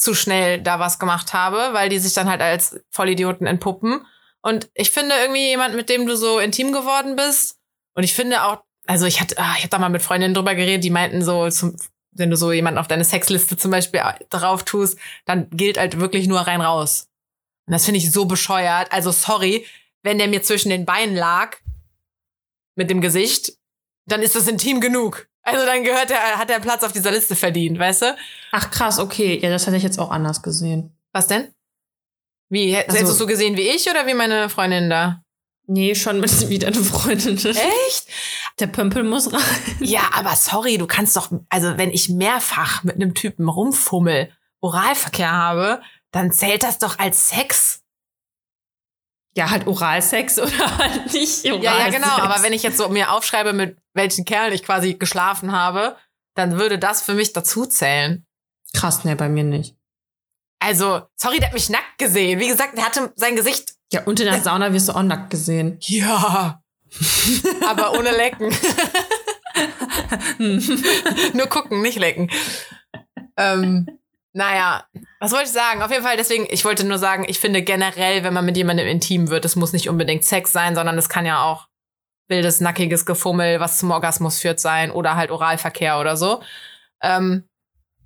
[0.00, 4.06] zu schnell da was gemacht habe, weil die sich dann halt als Vollidioten entpuppen.
[4.40, 7.58] Und ich finde irgendwie jemand, mit dem du so intim geworden bist.
[7.94, 10.54] Und ich finde auch, also ich hatte, ah, ich hatte da mal mit Freundinnen drüber
[10.54, 11.76] geredet, die meinten so, zum,
[12.12, 16.26] wenn du so jemanden auf deine Sexliste zum Beispiel drauf tust, dann gilt halt wirklich
[16.26, 17.08] nur rein raus.
[17.66, 18.90] Und das finde ich so bescheuert.
[18.92, 19.66] Also sorry,
[20.02, 21.58] wenn der mir zwischen den Beinen lag
[22.74, 23.52] mit dem Gesicht,
[24.06, 25.28] dann ist das intim genug.
[25.42, 28.16] Also dann gehört er, hat er Platz auf dieser Liste verdient, weißt du?
[28.52, 29.38] ach krass, okay.
[29.42, 30.96] Ja, das hätte ich jetzt auch anders gesehen.
[31.12, 31.54] Was denn?
[32.48, 35.22] Wie, hättest Also- du es so gesehen wie ich oder wie meine Freundin da?
[35.66, 37.36] Nee, schon mit wie deine Freundin.
[37.36, 38.06] Echt?
[38.58, 39.40] Der Pömpel muss rein.
[39.80, 45.30] Ja, aber sorry, du kannst doch, also wenn ich mehrfach mit einem Typen rumfummel, Oralverkehr
[45.30, 47.79] habe, dann zählt das doch als Sex.
[49.36, 51.64] Ja, halt Oralsex oder halt nicht Oralsex.
[51.64, 52.18] Ja, ja, genau.
[52.18, 55.96] Aber wenn ich jetzt so mir aufschreibe, mit welchen Kerlen ich quasi geschlafen habe,
[56.34, 58.26] dann würde das für mich dazu zählen.
[58.72, 59.74] Krass, ne, bei mir nicht.
[60.60, 62.38] Also, sorry, der hat mich nackt gesehen.
[62.38, 65.30] Wie gesagt, der hatte sein Gesicht Ja, und in der Sauna wirst du auch nackt
[65.30, 65.78] gesehen.
[65.80, 66.62] Ja.
[67.68, 68.54] Aber ohne Lecken.
[71.34, 72.30] Nur gucken, nicht lecken.
[73.36, 73.86] Ähm,
[74.32, 74.84] naja,
[75.20, 75.82] was wollte ich sagen?
[75.82, 78.86] Auf jeden Fall, deswegen, ich wollte nur sagen, ich finde generell, wenn man mit jemandem
[78.86, 81.68] intim wird, es muss nicht unbedingt Sex sein, sondern es kann ja auch
[82.28, 86.42] wildes, nackiges Gefummel, was zum Orgasmus führt sein oder halt Oralverkehr oder so.
[87.02, 87.44] Ähm,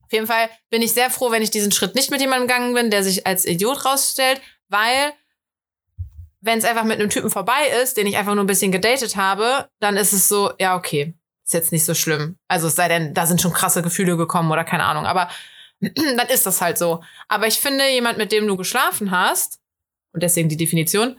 [0.02, 2.74] auf jeden Fall bin ich sehr froh, wenn ich diesen Schritt nicht mit jemandem gegangen
[2.74, 5.12] bin, der sich als Idiot rausstellt, weil
[6.40, 9.16] wenn es einfach mit einem Typen vorbei ist, den ich einfach nur ein bisschen gedatet
[9.16, 12.36] habe, dann ist es so, ja, okay, ist jetzt nicht so schlimm.
[12.48, 15.06] Also es sei denn, da sind schon krasse Gefühle gekommen oder keine Ahnung.
[15.06, 15.28] Aber
[16.16, 17.02] dann ist das halt so.
[17.28, 19.60] Aber ich finde, jemand, mit dem du geschlafen hast,
[20.12, 21.18] und deswegen die Definition,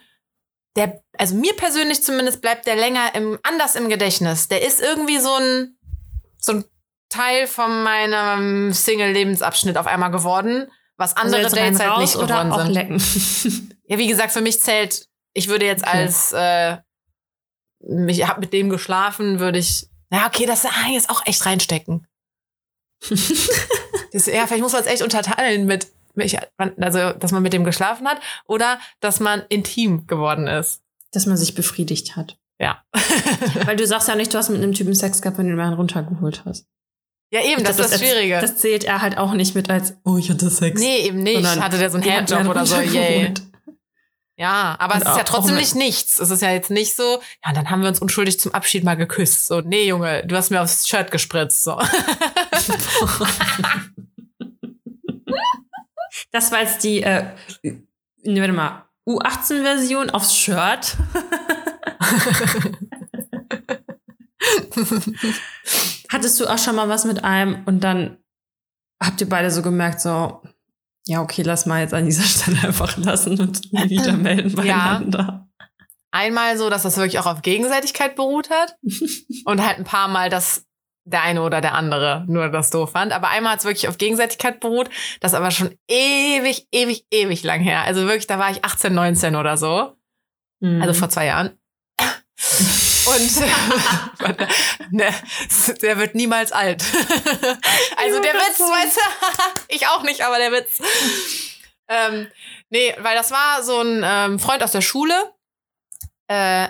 [0.76, 4.48] der, also mir persönlich zumindest bleibt der länger im, anders im Gedächtnis.
[4.48, 5.78] Der ist irgendwie so ein,
[6.38, 6.66] so ein
[7.10, 12.52] Teil von meinem Single-Lebensabschnitt auf einmal geworden, was Also andere Dates halt nicht oder geworden
[12.52, 12.74] auch sind.
[12.74, 13.72] lecken.
[13.88, 15.98] Ja, wie gesagt, für mich zählt, ich würde jetzt Okay.
[15.98, 16.78] als, äh,
[18.08, 22.08] ich hab mit dem geschlafen, würde ich, ja, okay, das ah, jetzt auch echt reinstecken.
[24.16, 25.88] Das, ja, vielleicht muss man es echt unterteilen mit,
[26.78, 30.82] also, dass man mit dem geschlafen hat oder dass man intim geworden ist.
[31.12, 32.38] Dass man sich befriedigt hat.
[32.58, 32.82] Ja.
[33.66, 35.74] Weil du sagst ja nicht, du hast mit einem Typen Sex gehabt, wenn du ihn
[35.74, 36.66] runtergeholt hast.
[37.30, 38.40] ja, eben, das glaub, ist das Schwierige.
[38.40, 40.80] Das zählt er halt auch nicht mit als, oh, ich hatte Sex.
[40.80, 41.36] nee, eben nicht.
[41.36, 43.34] Sondern Hatte der so einen Handjob oder so, yay.
[44.38, 46.20] Ja, aber Und es ist ja trotzdem nicht nichts.
[46.20, 48.96] Es ist ja jetzt nicht so, ja, dann haben wir uns unschuldig zum Abschied mal
[48.96, 49.48] geküsst.
[49.48, 51.66] So, nee, Junge, du hast mir aufs Shirt gespritzt.
[51.66, 51.78] So.
[56.36, 57.28] Das war jetzt die, äh,
[57.64, 60.98] ne, warte mal, U18-Version aufs Shirt.
[66.12, 68.18] Hattest du auch schon mal was mit einem und dann
[69.02, 70.42] habt ihr beide so gemerkt, so,
[71.08, 74.56] ja, okay, lass mal jetzt an dieser Stelle einfach lassen und nie wieder melden Ja.
[74.98, 75.48] beieinander.
[76.12, 78.76] Einmal so, dass das wirklich auch auf Gegenseitigkeit beruht hat.
[79.46, 80.65] und halt ein paar Mal, dass
[81.06, 83.14] der eine oder der andere nur das doof fand.
[83.14, 84.90] Aber einmal hat es wirklich auf Gegenseitigkeit beruht.
[85.20, 87.84] Das aber schon ewig, ewig, ewig lang her.
[87.84, 89.96] Also wirklich, da war ich 18, 19 oder so.
[90.60, 90.82] Mhm.
[90.82, 91.58] Also vor zwei Jahren.
[93.06, 93.42] Und
[94.92, 95.14] ne,
[95.82, 96.84] der wird niemals alt.
[97.98, 100.80] Also der Witz, weißt du, ich auch nicht, aber der Witz.
[101.88, 102.28] Ähm,
[102.70, 105.34] nee, weil das war so ein ähm, Freund aus der Schule.
[106.28, 106.68] Äh,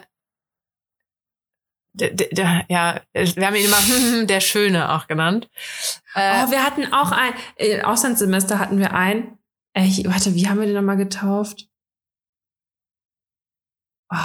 [1.96, 5.50] der, der, ja, wir haben ihn immer der Schöne auch genannt.
[6.14, 9.38] Äh, Oh, wir hatten auch ein, äh, Auslandssemester hatten wir ein.
[9.74, 11.68] Äh, warte, wie haben wir den nochmal getauft?
[14.12, 14.18] Oh,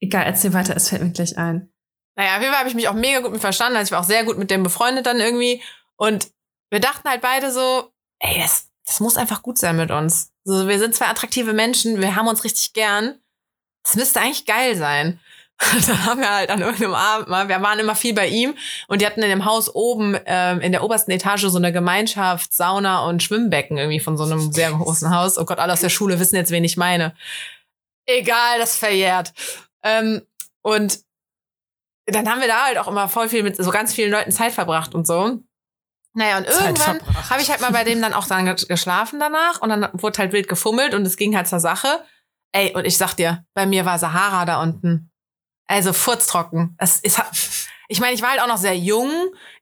[0.00, 1.72] egal, erzähl weiter, es fällt mir gleich ein.
[2.16, 3.76] Naja, auf jeden Fall habe ich mich auch mega gut mit verstanden.
[3.76, 5.62] Also ich war auch sehr gut mit dem befreundet dann irgendwie.
[5.96, 6.30] Und
[6.70, 10.32] wir dachten halt beide so, ey, das, das muss einfach gut sein mit uns.
[10.44, 13.18] So, wir sind zwei attraktive Menschen, wir haben uns richtig gern.
[13.84, 15.20] Das müsste eigentlich geil sein.
[15.86, 18.54] da haben wir halt an irgendeinem Abend mal, wir waren immer viel bei ihm
[18.88, 22.52] und die hatten in dem Haus oben ähm, in der obersten Etage so eine Gemeinschaft,
[22.52, 25.38] Sauna und Schwimmbecken irgendwie von so einem sehr großen Haus.
[25.38, 27.14] Oh Gott, alle aus der Schule wissen jetzt, wen ich meine.
[28.06, 29.32] Egal, das verjährt.
[29.84, 30.22] Ähm,
[30.62, 31.00] und
[32.06, 34.52] dann haben wir da halt auch immer voll viel mit so ganz vielen Leuten Zeit
[34.52, 35.38] verbracht und so.
[36.14, 39.62] Naja, und irgendwann habe ich halt mal bei dem dann auch dann ge- geschlafen danach
[39.62, 42.04] und dann wurde halt wild gefummelt und es ging halt zur Sache.
[42.52, 45.11] Ey, und ich sag dir, bei mir war Sahara da unten.
[45.66, 46.76] Also furztrocken.
[46.78, 47.20] Das ist,
[47.88, 49.10] ich meine, ich war halt auch noch sehr jung.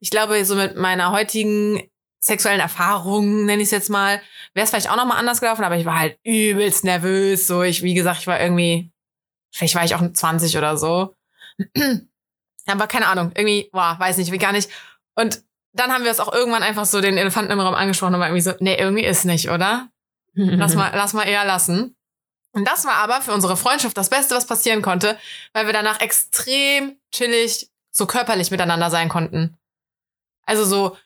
[0.00, 1.82] Ich glaube, so mit meiner heutigen
[2.20, 4.20] sexuellen Erfahrung, nenne ich es jetzt mal,
[4.54, 7.46] wäre es vielleicht auch noch mal anders gelaufen, aber ich war halt übelst nervös.
[7.46, 8.92] So, ich, wie gesagt, ich war irgendwie,
[9.52, 11.14] vielleicht war ich auch 20 oder so.
[12.66, 14.70] Aber keine Ahnung, irgendwie, boah, weiß nicht, wie gar nicht.
[15.16, 18.20] Und dann haben wir es auch irgendwann einfach so den Elefanten im Raum angesprochen und
[18.20, 19.88] war irgendwie so, nee, irgendwie ist nicht, oder?
[20.34, 21.96] Lass mal, lass mal eher lassen.
[22.52, 25.16] Und das war aber für unsere Freundschaft das Beste, was passieren konnte,
[25.52, 29.56] weil wir danach extrem chillig, so körperlich miteinander sein konnten.
[30.46, 30.96] Also so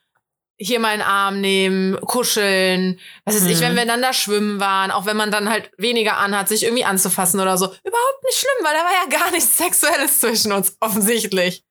[0.57, 3.61] hier mal einen Arm nehmen, kuscheln, was weiß ich, Mhm.
[3.61, 7.41] wenn wir miteinander schwimmen waren, auch wenn man dann halt weniger anhat, sich irgendwie anzufassen
[7.41, 7.67] oder so.
[7.67, 11.65] Überhaupt nicht schlimm, weil da war ja gar nichts Sexuelles zwischen uns, offensichtlich.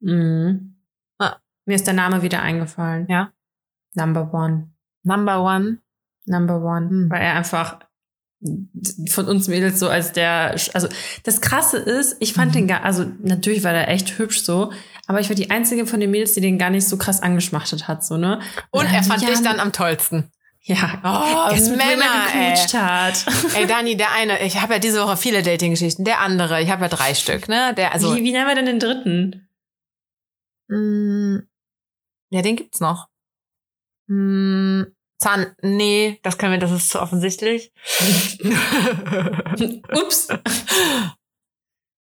[0.00, 0.76] Mhm.
[1.18, 1.36] Ah.
[1.66, 3.06] Mir ist der Name wieder eingefallen.
[3.08, 3.32] Ja.
[3.94, 4.72] Number One.
[5.04, 5.78] Number one.
[6.26, 6.88] Number One.
[6.88, 7.10] Hm.
[7.10, 7.78] Weil er einfach
[9.08, 10.88] von uns Mädels so als der, also
[11.22, 12.54] das Krasse ist, ich fand Mhm.
[12.58, 14.72] den gar, also natürlich war der echt hübsch so,
[15.06, 17.88] aber ich war die einzige von den Mädels, die den gar nicht so krass angeschmachtet
[17.88, 18.40] hat, so, ne?
[18.70, 20.30] Und er fand ja, dich dann am tollsten.
[20.66, 22.56] Ja, Oh, erst mit wem er Männer, ey.
[22.56, 23.26] hat.
[23.54, 26.04] Ey, Dani, der eine, ich habe ja diese Woche viele Dating-Geschichten.
[26.04, 27.74] Der andere, ich habe ja drei Stück, ne?
[27.76, 28.16] Der, also.
[28.16, 29.48] wie, wie nennen wir denn den dritten?
[30.68, 31.40] Mm,
[32.30, 33.08] ja, den gibt's noch.
[34.06, 34.84] Mm,
[35.18, 37.72] Zahn, nee, das können wir, das ist zu offensichtlich.
[39.92, 40.28] Ups.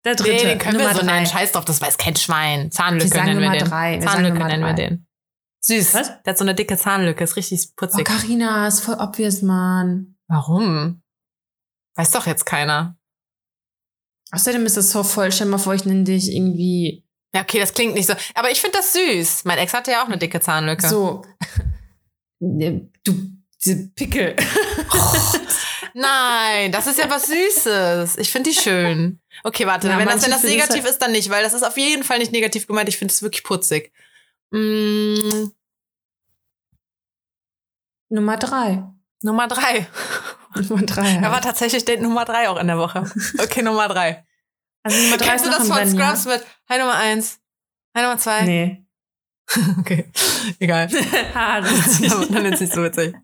[0.05, 0.31] Der dritte.
[0.31, 1.13] Nee, den können Nummer wir so drei.
[1.13, 1.25] nennen.
[1.27, 2.71] Scheiß drauf, das weiß kein Schwein.
[2.71, 3.67] Zahnlücke Wir nennen wir den.
[3.69, 3.99] drei.
[4.01, 4.87] Wir Zahnlücke nennen wir drei.
[4.89, 5.07] den.
[5.61, 5.93] Süß.
[5.93, 6.21] Was?
[6.23, 8.05] Der hat so eine dicke Zahnlücke, ist richtig Oh, putzig.
[8.05, 10.17] Carina, ist voll obvious, Mann.
[10.27, 11.01] Warum?
[11.95, 12.97] Weiß doch jetzt keiner.
[14.31, 15.31] Außerdem ist das so voll.
[15.31, 18.13] Stell mal vor, ich nenne dich irgendwie Ja, okay, das klingt nicht so.
[18.35, 19.45] Aber ich finde das süß.
[19.45, 20.87] Mein Ex hatte ja auch eine dicke Zahnlücke.
[20.89, 21.23] so.
[22.43, 23.13] Ne, Du,
[23.63, 24.35] diese Pickel.
[25.93, 28.17] Nein, das ist ja was Süßes.
[28.17, 29.19] Ich finde die schön.
[29.43, 31.77] Okay, warte, Ja, wenn, das, wenn das negativ ist, dann nicht, weil das ist auf
[31.77, 32.89] jeden Fall nicht negativ gemeint.
[32.89, 33.93] Ich finde es wirklich putzig.
[34.51, 35.51] Mm,
[38.09, 38.83] Nummer drei.
[39.21, 39.87] Nummer drei.
[40.55, 41.15] Nummer drei.
[41.23, 43.09] Er war tatsächlich Date Nummer drei auch in der Woche.
[43.39, 44.25] Okay, Nummer drei.
[44.83, 47.39] also Nummer drei Kennst ist du das von Rennen, Scrubs mit Hi Nummer eins,
[47.95, 48.39] Hi Nummer zwei?
[48.39, 48.45] ja?
[48.45, 48.85] Nee.
[49.79, 50.11] Okay,
[50.59, 50.87] egal.
[51.33, 52.01] Dann ist
[52.53, 53.15] es nicht so witzig.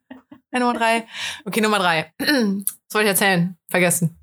[0.54, 1.08] Hi Nummer drei.
[1.46, 2.14] Okay, Nummer drei.
[2.18, 3.58] Was wollte ich erzählen?
[3.70, 4.18] Vergessen.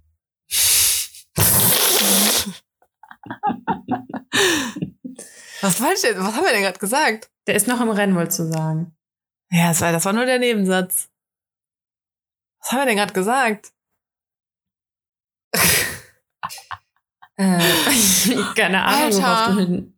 [5.60, 6.18] Was wollte ich denn?
[6.18, 7.30] Was haben wir denn gerade gesagt?
[7.46, 8.96] Der ist noch im Rennen, wolltest du sagen.
[9.50, 11.08] Ja, das war, das war nur der Nebensatz.
[12.60, 13.72] Was haben wir denn gerade gesagt?
[17.38, 17.60] Äh,
[18.56, 19.52] keine Ahnung, worauf Alter.
[19.52, 19.95] du hin.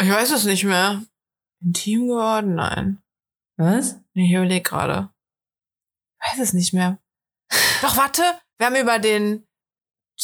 [0.00, 1.02] Ich weiß es nicht mehr.
[1.60, 2.54] Intim geworden?
[2.54, 3.02] Nein.
[3.56, 3.96] Was?
[4.14, 5.10] Nee, ich überlege gerade.
[6.22, 6.98] Ich weiß es nicht mehr.
[7.82, 8.22] Doch, warte.
[8.58, 9.46] Wir haben über den,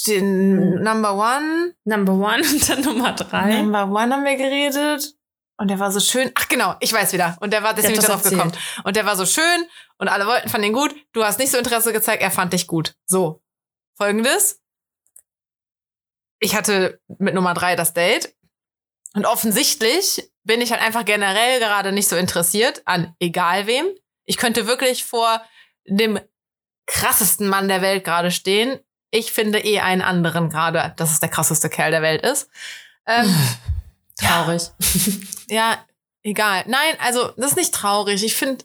[0.07, 3.63] den Number One, Number one und dann Nummer drei.
[3.63, 5.17] Number One haben wir geredet.
[5.57, 6.33] Und der war so schön.
[6.35, 7.37] Ach genau, ich weiß wieder.
[7.41, 8.53] Und der war deswegen das darauf gekommen.
[8.83, 9.67] Und der war so schön
[9.99, 10.95] und alle wollten, fanden ihn gut.
[11.13, 12.97] Du hast nicht so Interesse gezeigt, er fand dich gut.
[13.07, 13.41] So.
[13.97, 14.61] Folgendes.
[16.41, 18.35] Ich hatte mit Nummer drei das Date.
[19.15, 23.87] Und offensichtlich bin ich halt einfach generell gerade nicht so interessiert an egal wem.
[24.25, 25.41] Ich könnte wirklich vor
[25.87, 26.19] dem
[26.87, 28.81] krassesten Mann der Welt gerade stehen.
[29.11, 32.51] Ich finde eh einen anderen gerade, dass es der krasseste Kerl der Welt ist.
[33.07, 33.33] Ähm,
[34.17, 34.63] Traurig.
[35.49, 35.79] ja,
[36.23, 36.65] egal.
[36.67, 38.23] Nein, also das ist nicht traurig.
[38.25, 38.65] Ich finde,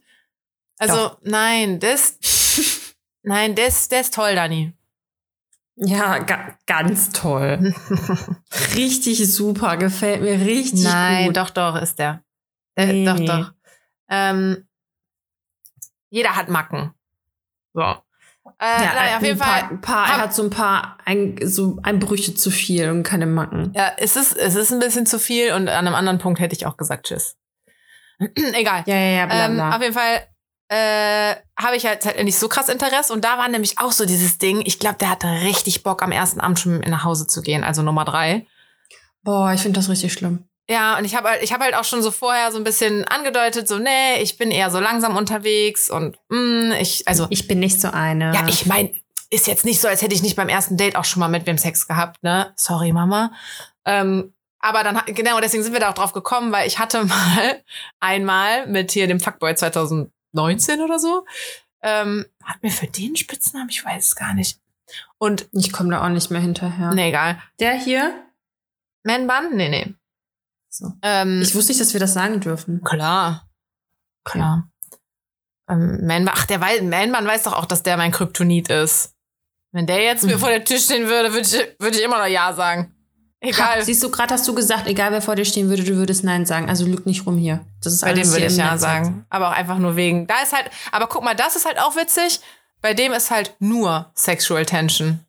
[0.78, 2.18] also nein, das,
[3.24, 4.74] nein, das, der ist toll, Dani.
[5.82, 7.74] Ja, ga ganz toll.
[8.76, 11.38] Richtig super, gefällt mir richtig nein, gut.
[11.38, 12.22] doch, doch, ist der.
[12.76, 13.54] Äh, Nee, doch, doch.
[14.10, 14.68] Ähm,
[16.10, 16.94] jeder hat Macken.
[17.74, 17.82] So.
[17.82, 19.70] Äh, Ja, naja, auf jeden paar, Fall.
[19.72, 23.26] ein paar, hab- er hat so ein paar ein, so Einbrüche zu viel und keine
[23.26, 23.72] Macken.
[23.74, 26.56] Ja, es ist, es ist ein bisschen zu viel und an einem anderen Punkt hätte
[26.56, 27.38] ich auch gesagt Tschüss.
[28.20, 28.84] Egal.
[28.86, 29.76] Ja, ja, ja, bla, Ähm, bla.
[29.76, 30.28] auf jeden Fall
[30.70, 34.06] äh, habe ich halt, halt nicht so krass Interesse und da war nämlich auch so
[34.06, 37.42] dieses Ding, ich glaube, der hatte richtig Bock am ersten Abend schon nach Hause zu
[37.42, 38.46] gehen, also Nummer drei.
[39.24, 40.46] Boah, ich finde das richtig schlimm.
[40.70, 43.04] Ja, und ich habe halt, ich habe halt auch schon so vorher so ein bisschen
[43.06, 47.60] angedeutet, so, nee, ich bin eher so langsam unterwegs und mm, ich, also, Ich bin
[47.60, 48.32] nicht so eine.
[48.36, 48.92] ja, ich meine,
[49.32, 51.48] ist jetzt nicht so, als hätte ich nicht beim ersten Date auch schon mal mit
[51.48, 52.54] wem Sex gehabt, ne?
[52.56, 53.32] Sorry, Mama.
[53.86, 57.64] Ähm, aber dann, genau, deswegen sind wir da auch drauf gekommen, weil ich hatte mal
[58.00, 59.56] einmal mit hier dem Fuckboy
[60.34, 61.26] 2019 oder so,
[61.82, 64.60] ähm, hat mir für den Spitznamen, ich weiß es gar nicht.
[65.18, 66.92] Und, Ich komme da auch nicht mehr hinterher.
[66.94, 67.42] nee, egal.
[67.60, 68.26] Der hier?
[69.04, 69.56] Man Bun?
[69.56, 69.94] Nee, nee.
[70.70, 70.92] So.
[71.02, 72.84] Ähm, Ich wusste nicht, dass wir das sagen dürfen.
[72.84, 73.48] Klar.
[74.24, 74.70] Klar.
[75.70, 79.16] Ähm, Man, ach, der weiß, Man-Man weiß doch auch, dass der mein Kryptonit ist.
[79.72, 80.40] Wenn der jetzt mir Mhm.
[80.40, 82.96] vor der Tür stehen würde, würde ich, würde ich immer noch Ja sagen.
[83.42, 83.78] Egal.
[83.78, 86.24] Ha, siehst du, gerade hast du gesagt, egal wer vor dir stehen würde, du würdest
[86.26, 86.68] Nein sagen.
[86.68, 87.62] Also lüg nicht rum hier.
[87.82, 88.82] Das ist Bei dem würde ich Ja Netz.
[88.82, 89.26] sagen.
[89.30, 90.28] Aber auch einfach nur wegen.
[90.28, 92.42] Da ist halt, aber guck mal, das ist halt auch witzig.
[92.82, 95.20] Bei dem ist halt nur Sexual Tension.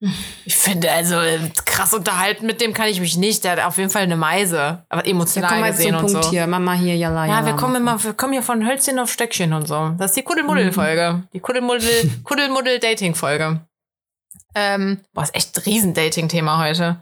[0.44, 3.44] Ich finde, also äh, krass unterhalten mit dem kann ich mich nicht.
[3.44, 4.84] Der hat auf jeden Fall eine Meise.
[4.88, 6.30] Aber Ja, emotional jetzt gesehen und Punkt so.
[6.30, 6.46] hier.
[6.48, 7.46] Mama hier, jalla, Ja, jalla.
[7.46, 9.90] wir kommen immer, wir kommen hier von Hölzchen auf Stöckchen und so.
[9.98, 11.22] Das ist die Kuddelmuddel-Folge.
[11.32, 13.60] Die Kuddelmuddel, Kuddelmuddel-Dating-Folge.
[14.56, 16.96] Ähm, boah, ist echt ein Riesen-Dating-Thema heute.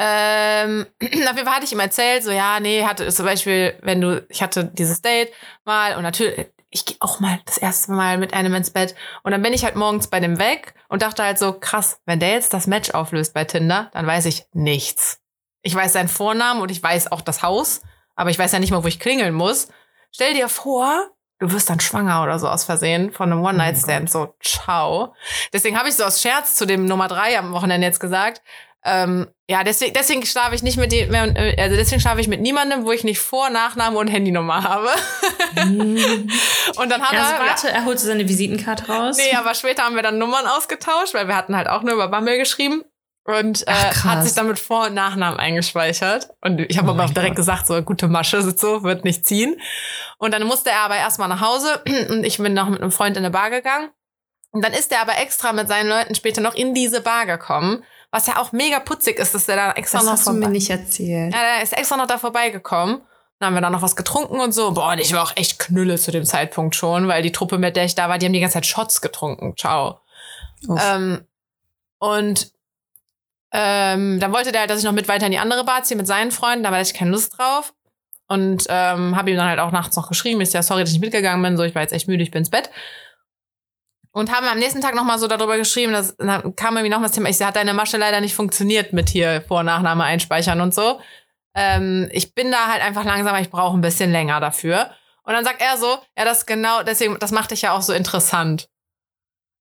[0.00, 4.00] Ähm, auf jeden Fall hatte ich ihm erzählt, so, ja, nee, hatte zum Beispiel, wenn
[4.00, 5.32] du, ich hatte dieses Date
[5.64, 9.32] mal und natürlich, ich gehe auch mal das erste Mal mit einem ins Bett und
[9.32, 12.32] dann bin ich halt morgens bei dem weg und dachte halt so, krass, wenn der
[12.32, 15.20] jetzt das Match auflöst bei Tinder, dann weiß ich nichts.
[15.62, 17.82] Ich weiß seinen Vornamen und ich weiß auch das Haus,
[18.14, 19.68] aber ich weiß ja nicht mal, wo ich klingeln muss.
[20.12, 24.08] Stell dir vor, du wirst dann schwanger oder so aus Versehen von einem One-Night-Stand.
[24.08, 25.14] So, ciao.
[25.52, 28.42] Deswegen habe ich so aus Scherz zu dem Nummer drei am Wochenende jetzt gesagt.
[28.84, 32.84] Ähm, ja, deswegen, deswegen schlafe ich nicht mit dem, also deswegen schlafe ich mit niemandem,
[32.84, 34.88] wo ich nicht Vor-, Nachname und Handynummer habe.
[35.64, 36.30] Mhm.
[36.76, 37.40] und dann hat Also er.
[37.40, 39.16] warte, er holte seine Visitenkarte raus.
[39.16, 42.08] Nee, aber später haben wir dann Nummern ausgetauscht, weil wir hatten halt auch nur über
[42.08, 42.82] Bumble geschrieben.
[43.24, 46.28] und äh, Ach, hat sich dann mit Vor- und Nachnamen eingespeichert.
[46.42, 47.36] Und ich habe Oh aber auch direkt Gott.
[47.36, 49.60] gesagt, so gute Masche, so wird nicht ziehen.
[50.18, 53.16] Und dann musste er aber erstmal nach Hause und ich bin noch mit einem Freund
[53.16, 53.90] in eine Bar gegangen.
[54.50, 57.84] Und dann ist er aber extra mit seinen Leuten später noch in diese Bar gekommen,
[58.10, 60.38] was ja auch mega putzig ist, dass der da extra Das noch hast du mir
[60.42, 61.32] vorbei- nicht erzählt.
[61.34, 63.02] ja, der ist extra noch da vorbeigekommen.
[63.40, 64.72] Dann haben wir da noch was getrunken und so.
[64.72, 67.76] Boah, und ich war auch echt knülle zu dem Zeitpunkt schon, weil die Truppe, mit
[67.76, 69.54] der ich da war, die haben die ganze Zeit Shots getrunken.
[69.56, 70.00] Ciao.
[70.68, 71.24] Ähm,
[71.98, 72.50] und
[73.52, 75.96] ähm, dann wollte der halt, dass ich noch mit weiter in die andere Bar ziehe
[75.96, 76.64] mit seinen Freunden.
[76.64, 77.74] Da hatte ich keine Lust drauf.
[78.26, 80.96] Und ähm, habe ihm dann halt auch nachts noch geschrieben, ist ja sorry, dass ich
[80.96, 82.68] nicht mitgegangen bin, so ich war jetzt echt müde, ich bin ins Bett.
[84.18, 87.12] Und haben am nächsten Tag nochmal so darüber geschrieben, dass dann kam irgendwie noch das
[87.12, 90.74] Thema, ich hat deine Masche leider nicht funktioniert mit hier Vor- und Nachname einspeichern und
[90.74, 91.00] so.
[91.54, 94.90] Ähm, ich bin da halt einfach langsamer, ich brauche ein bisschen länger dafür.
[95.22, 97.92] Und dann sagt er so, ja, das genau, deswegen, das macht dich ja auch so
[97.92, 98.68] interessant.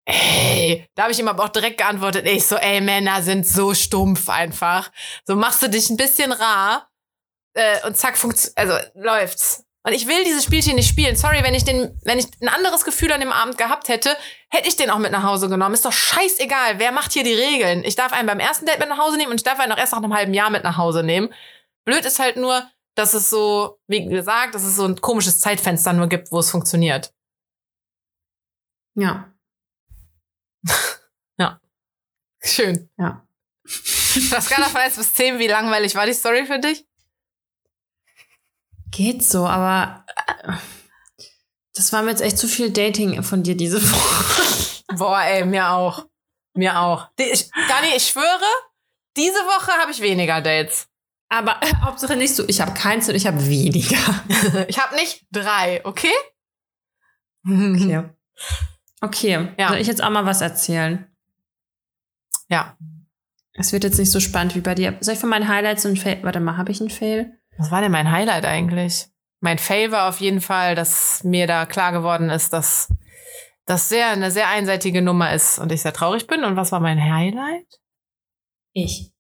[0.06, 3.74] Ey, da habe ich ihm aber auch direkt geantwortet, ich so, ey, Männer sind so
[3.74, 4.90] stumpf einfach.
[5.26, 6.90] So machst du dich ein bisschen rar
[7.54, 9.66] äh, und zack, funktio- also läuft's.
[9.88, 11.16] Und ich will dieses Spielchen nicht spielen.
[11.16, 14.18] Sorry, wenn ich den, wenn ich ein anderes Gefühl an dem Abend gehabt hätte,
[14.50, 15.74] hätte ich den auch mit nach Hause genommen.
[15.74, 16.78] Ist doch scheißegal.
[16.78, 17.86] Wer macht hier die Regeln?
[17.86, 19.78] Ich darf einen beim ersten Date mit nach Hause nehmen und ich darf einen auch
[19.78, 21.34] erst nach einem halben Jahr mit nach Hause nehmen.
[21.86, 25.94] Blöd ist halt nur, dass es so, wie gesagt, dass es so ein komisches Zeitfenster
[25.94, 27.14] nur gibt, wo es funktioniert.
[31.38, 31.62] ja.
[32.44, 32.90] Schön.
[32.98, 33.26] Ja.
[34.32, 36.87] Das Skala von 1 bis 10, wie langweilig war die Story für dich?
[38.98, 40.04] Geht so, aber
[40.48, 40.54] äh,
[41.76, 44.84] das war mir jetzt echt zu viel Dating von dir diese Woche.
[44.98, 46.08] Boah, ey, mir auch.
[46.56, 47.10] Mir auch.
[47.20, 48.50] Ich, Dani, ich schwöre,
[49.16, 50.88] diese Woche habe ich weniger Dates.
[51.30, 53.98] Aber äh, Hauptsache nicht so, ich habe keins und ich habe weniger.
[54.68, 56.14] Ich habe nicht drei, okay?
[57.46, 58.04] Okay.
[59.02, 59.68] Okay, Ja.
[59.70, 61.06] soll ich jetzt auch mal was erzählen?
[62.50, 62.76] Ja.
[63.54, 64.98] Es wird jetzt nicht so spannend wie bei dir.
[65.02, 66.24] Soll ich von meinen Highlights und Fail?
[66.24, 67.37] Warte mal, habe ich einen Fail?
[67.58, 69.08] Was war denn mein Highlight eigentlich?
[69.40, 72.90] Mein Fail war auf jeden Fall, dass mir da klar geworden ist, dass
[73.66, 76.44] das sehr eine sehr einseitige Nummer ist und ich sehr traurig bin.
[76.44, 77.68] Und was war mein Highlight?
[78.74, 79.12] Ich.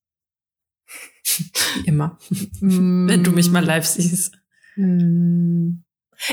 [1.86, 2.17] Immer.
[2.62, 4.36] Wenn du mich mal live siehst.
[4.76, 5.84] Mm.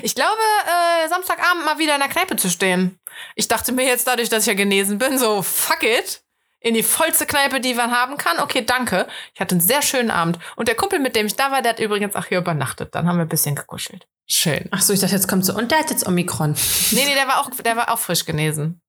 [0.03, 2.99] Ich glaube, äh, Samstagabend mal wieder in der Kneipe zu stehen.
[3.35, 6.24] Ich dachte mir jetzt dadurch, dass ich ja genesen bin, so fuck it.
[6.65, 8.41] In die vollste Kneipe, die man haben kann.
[8.41, 9.07] Okay, danke.
[9.35, 10.39] Ich hatte einen sehr schönen Abend.
[10.57, 12.95] Und der Kumpel, mit dem ich da war, der hat übrigens auch hier übernachtet.
[12.95, 14.09] Dann haben wir ein bisschen gekuschelt.
[14.27, 14.67] Schön.
[14.71, 15.55] Ach so, ich dachte, jetzt kommt so.
[15.55, 16.57] Und der hat jetzt Omikron.
[16.93, 18.81] Nee, nee, der war auch, der war auch frisch genesen.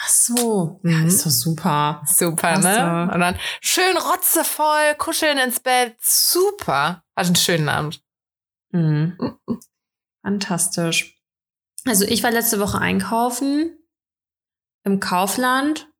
[0.00, 0.80] Ach so.
[0.82, 0.90] Mhm.
[0.90, 2.02] Ja, ist doch super.
[2.06, 3.10] Super, ne?
[3.12, 5.94] Und dann schön rotzevoll, kuscheln ins Bett.
[6.00, 7.04] Super.
[7.14, 8.02] Hatte einen schönen Abend.
[8.70, 9.18] Mhm.
[10.24, 11.20] Fantastisch.
[11.84, 13.76] Also ich war letzte Woche einkaufen
[14.84, 15.91] im Kaufland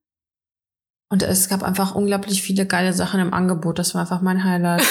[1.12, 3.78] und es gab einfach unglaublich viele geile Sachen im Angebot.
[3.78, 4.82] Das war einfach mein Highlight.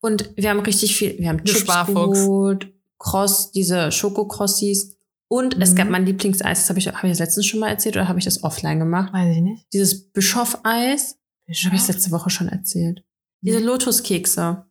[0.00, 4.96] Und wir haben richtig viel, wir haben Chips geholt, Cross, diese Schokokrossis
[5.28, 5.76] und es Mhm.
[5.76, 8.18] gab mein Lieblingseis, das habe ich, habe ich das letztens schon mal erzählt oder habe
[8.18, 9.12] ich das offline gemacht?
[9.12, 9.66] Weiß ich nicht.
[9.74, 13.04] Dieses Bischoff-Eis, das habe ich letzte Woche schon erzählt.
[13.42, 14.64] Diese Lotuskekse.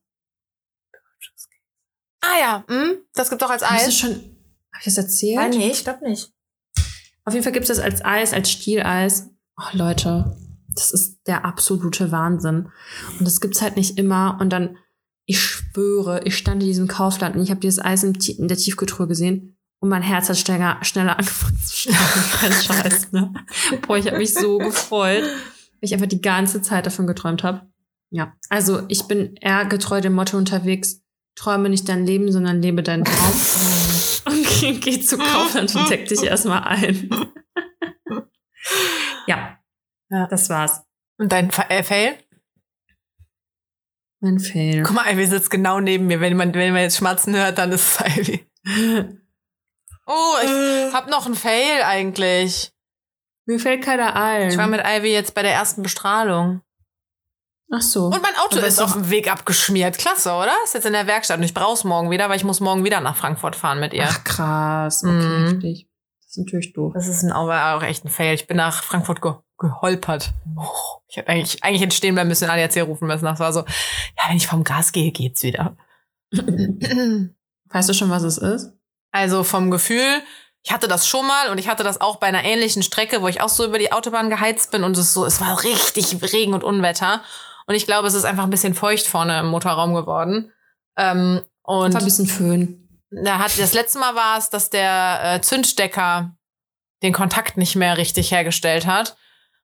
[2.21, 2.97] Ah ja, hm?
[3.13, 3.97] das gibt's auch als Hast du Eis.
[3.99, 5.37] schon, habe ich das erzählt?
[5.37, 6.31] Ah, nee, ich glaube nicht.
[7.25, 9.29] Auf jeden Fall gibt es das als Eis, als Stieleis.
[9.59, 10.37] Oh, Leute,
[10.73, 12.69] das ist der absolute Wahnsinn.
[13.17, 14.37] Und das gibt's halt nicht immer.
[14.39, 14.77] Und dann,
[15.25, 19.07] ich schwöre, ich stand in diesem Kaufland und ich habe dieses Eis in der Tiefkühltruhe
[19.07, 19.57] gesehen.
[19.81, 22.31] Und mein Herz hat schneller, schneller angefangen zu schlagen.
[22.39, 23.33] Kein Scheiß, ne?
[23.85, 27.61] Boah, ich habe mich so gefreut, weil ich einfach die ganze Zeit davon geträumt habe.
[28.11, 31.01] Ja, also ich bin eher getreu dem Motto unterwegs,
[31.35, 33.33] träume nicht dein Leben, sondern lebe deinen Traum.
[34.25, 37.09] Und geh, geh zu Kaufland und deck dich erstmal ein.
[40.09, 40.81] ja, das war's.
[41.17, 42.17] Und dein Fa- äh, Fail?
[44.21, 44.83] Mein Fail.
[44.83, 46.19] Guck mal, Ivy sitzt genau neben mir.
[46.19, 48.45] Wenn man, wenn man jetzt schmatzen hört, dann ist es Ivy.
[50.11, 52.71] Oh, ich hab noch einen Fail eigentlich.
[53.45, 54.49] Mir fällt keiner ein.
[54.49, 56.63] Ich war mit Ivy jetzt bei der ersten Bestrahlung.
[57.71, 58.05] Ach so.
[58.07, 59.99] Und mein Auto ist auf dem Weg abgeschmiert.
[59.99, 60.51] Klasse, oder?
[60.63, 63.01] Ist jetzt in der Werkstatt und ich brauch's morgen wieder, weil ich muss morgen wieder
[63.01, 64.07] nach Frankfurt fahren mit ihr.
[64.09, 65.03] Ach krass.
[65.03, 65.45] Okay, Mhm.
[65.51, 65.87] heftig.
[66.21, 66.93] Das ist natürlich doof.
[66.95, 68.33] Das ist ein, aber auch echt ein Fail.
[68.33, 70.31] Ich bin nach Frankfurt ge geholpert.
[70.57, 73.25] Oh, ich hätte eigentlich, eigentlich hätte stehen bleiben müssen, den ADAC rufen müssen.
[73.25, 75.75] Das war so, ja, wenn ich vom Gas gehe, geht's wieder.
[76.31, 78.73] weißt du schon, was es ist?
[79.11, 80.21] Also vom Gefühl,
[80.63, 83.27] ich hatte das schon mal und ich hatte das auch bei einer ähnlichen Strecke, wo
[83.27, 86.53] ich auch so über die Autobahn geheizt bin und es so, es war richtig Regen
[86.53, 87.21] und Unwetter.
[87.65, 90.51] Und ich glaube, es ist einfach ein bisschen feucht vorne im Motorraum geworden.
[90.97, 92.89] Ähm, und War ein bisschen Föhn.
[93.11, 96.35] da hat das letzte Mal war es, dass der äh, Zündstecker
[97.03, 99.15] den Kontakt nicht mehr richtig hergestellt hat.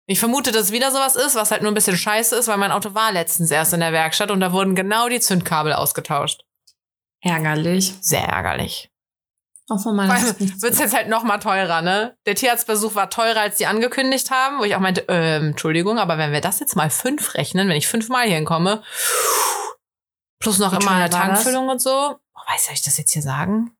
[0.07, 2.57] Ich vermute, dass es wieder sowas ist, was halt nur ein bisschen scheiße ist, weil
[2.57, 6.43] mein Auto war letztens erst in der Werkstatt und da wurden genau die Zündkabel ausgetauscht.
[7.21, 7.95] Ärgerlich.
[8.01, 8.91] Sehr ärgerlich.
[9.67, 12.15] Auch von meiner Wird es jetzt halt noch mal teurer, ne?
[12.27, 16.19] Der Tierarztbesuch war teurer, als die angekündigt haben, wo ich auch meinte, ähm, Entschuldigung, aber
[16.19, 18.83] wenn wir das jetzt mal fünf rechnen, wenn ich fünfmal hier hinkomme,
[20.39, 21.19] plus noch immer eine war das?
[21.19, 21.89] Tankfüllung und so.
[21.89, 23.75] Oh, weiß, soll ich das jetzt hier sagen?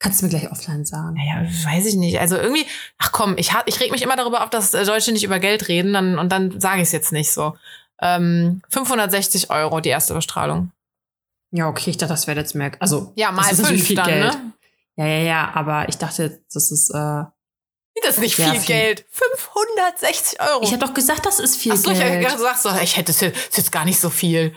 [0.00, 1.14] Kannst du mir gleich offline sagen.
[1.14, 2.20] Naja, weiß ich nicht.
[2.20, 2.64] Also irgendwie,
[2.98, 5.66] ach komm, ich, ich reg mich immer darüber auf, dass äh, Deutsche nicht über Geld
[5.68, 7.56] reden dann, und dann sage ich es jetzt nicht so.
[8.00, 10.70] Ähm, 560 Euro die erste Bestrahlung.
[11.50, 12.70] Ja, okay, ich dachte, das wäre jetzt mehr.
[12.78, 14.24] Also, Ja, mal das ist fünf viel dann, Geld.
[14.34, 14.52] ne?
[14.96, 16.90] Ja, ja, ja, aber ich dachte, das ist.
[16.90, 17.24] Äh,
[18.02, 18.60] Das ist nicht viel viel.
[18.66, 19.04] Geld.
[19.10, 20.62] 560 Euro.
[20.62, 22.24] ich habe doch gesagt, das ist viel Ach so, ich Geld.
[22.32, 24.54] du sagst so, ich hätte es jetzt, jetzt gar nicht so viel.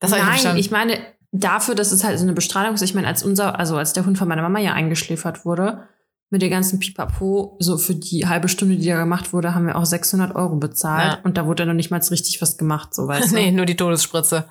[0.00, 0.58] Das ich Nein, verstanden.
[0.58, 3.76] ich meine, dafür, dass es halt so eine Bestrahlung ist, ich meine, als unser, also
[3.76, 5.88] als der Hund von meiner Mama ja eingeschläfert wurde,
[6.30, 9.76] mit der ganzen Pipapo, so für die halbe Stunde, die da gemacht wurde, haben wir
[9.76, 11.12] auch 600 Euro bezahlt.
[11.12, 11.20] Ja.
[11.22, 13.34] Und da wurde dann noch nicht mal richtig was gemacht, so weißt du.
[13.34, 14.50] nee, nur die Todesspritze.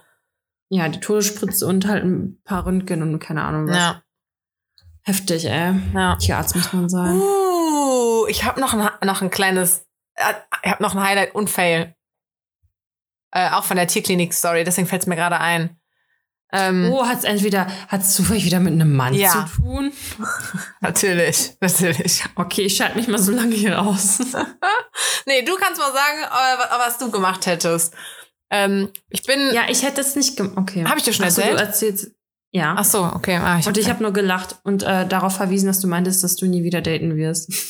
[0.70, 3.78] Ja, die Todesspritze und halt ein paar Röntgen und keine Ahnung was.
[3.78, 4.04] Ja.
[5.04, 5.76] Heftig, ey.
[5.94, 6.16] ja.
[6.16, 7.16] Tierarzt muss man sein.
[7.16, 11.50] Uh, ich habe noch ein, noch ein kleines, äh, ich habe noch ein Highlight und
[11.50, 11.96] Fail.
[13.32, 15.78] Äh, auch von der Tierklinik-Story, deswegen fällt es mir gerade ein.
[16.56, 19.32] Ähm, Oh, hat's entweder, hat's zufällig wieder mit einem Mann Ja.
[19.50, 19.92] zu tun?
[20.82, 22.24] Natürlich, natürlich.
[22.36, 24.20] Okay, ich schalte mich mal so lange hier raus.
[25.26, 27.94] Nee, du kannst mal sagen, äh, wa- was du gemacht hättest.
[28.52, 29.40] Ähm, ich bin.
[29.54, 30.58] ja, ich hätte es nicht gemacht.
[30.58, 30.84] Okay.
[30.86, 31.54] Hab ich dir schon erzählt?
[31.54, 32.12] Du erzählst.
[32.52, 32.76] Ja.
[32.78, 33.38] Ach so, okay.
[33.38, 36.24] Ah, ich und ich hab- habe nur gelacht und äh, darauf verwiesen, dass du meintest,
[36.24, 37.52] dass du nie wieder daten wirst.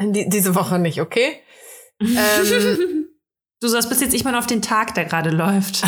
[0.00, 1.40] die, diese Woche nicht, okay?
[2.00, 2.97] ähm,
[3.60, 5.82] Du sollst bis jetzt nicht mal auf den Tag, der gerade läuft.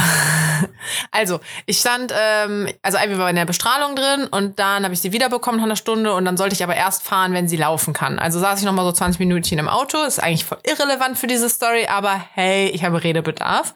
[1.12, 5.00] also, ich stand, ähm, also Ivy war in der Bestrahlung drin und dann habe ich
[5.00, 7.94] sie wiederbekommen nach einer Stunde und dann sollte ich aber erst fahren, wenn sie laufen
[7.94, 8.18] kann.
[8.18, 10.02] Also saß ich noch mal so 20 Minütchen im Auto.
[10.02, 13.72] Ist eigentlich voll irrelevant für diese Story, aber hey, ich habe Redebedarf.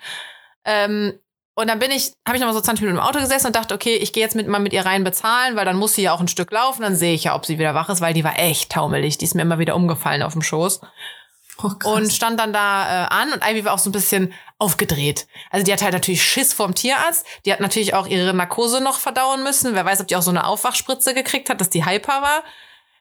[0.64, 1.12] Ähm,
[1.55, 3.55] und dann bin ich, habe ich noch mal so 20 Minuten im Auto gesessen und
[3.55, 6.03] dachte, okay, ich gehe jetzt mit, mal mit ihr rein bezahlen, weil dann muss sie
[6.03, 8.12] ja auch ein Stück laufen, dann sehe ich ja, ob sie wieder wach ist, weil
[8.12, 9.18] die war echt taumelig.
[9.18, 10.80] Die ist mir immer wieder umgefallen auf dem Schoß.
[11.62, 11.90] Oh.
[11.90, 15.26] Und stand dann da äh, an und Ivy war auch so ein bisschen aufgedreht.
[15.50, 17.24] Also die hat halt natürlich Schiss vorm Tierarzt.
[17.44, 19.74] Die hat natürlich auch ihre Narkose noch verdauen müssen.
[19.74, 22.42] Wer weiß, ob die auch so eine Aufwachspritze gekriegt hat, dass die hyper war.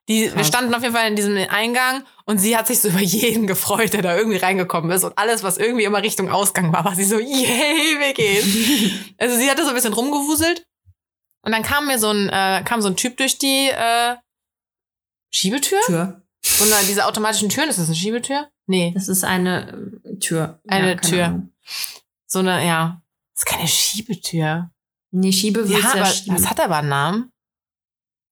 [0.09, 2.99] Die, wir standen auf jeden Fall in diesem Eingang und sie hat sich so über
[2.99, 5.03] jeden gefreut, der da irgendwie reingekommen ist.
[5.03, 9.15] Und alles, was irgendwie immer Richtung Ausgang war, war sie so, yay, wir gehen.
[9.17, 10.65] also sie hatte so ein bisschen rumgewuselt.
[11.45, 14.15] Und dann kam mir so ein, äh, kam so ein Typ durch die äh,
[15.29, 15.81] Schiebetür?
[15.85, 16.22] Tür.
[16.59, 18.49] Und dann diese automatischen Türen, ist das eine Schiebetür?
[18.67, 18.91] Nee.
[18.93, 20.59] Das ist eine äh, Tür.
[20.67, 21.25] Eine keine Tür.
[21.25, 21.53] Ahnung.
[22.27, 23.01] So eine, ja.
[23.33, 24.69] Das ist keine Schiebetür.
[25.11, 26.35] Nee, Schiebe Ja, willst ja aber schieben.
[26.35, 27.31] das hat aber einen Namen.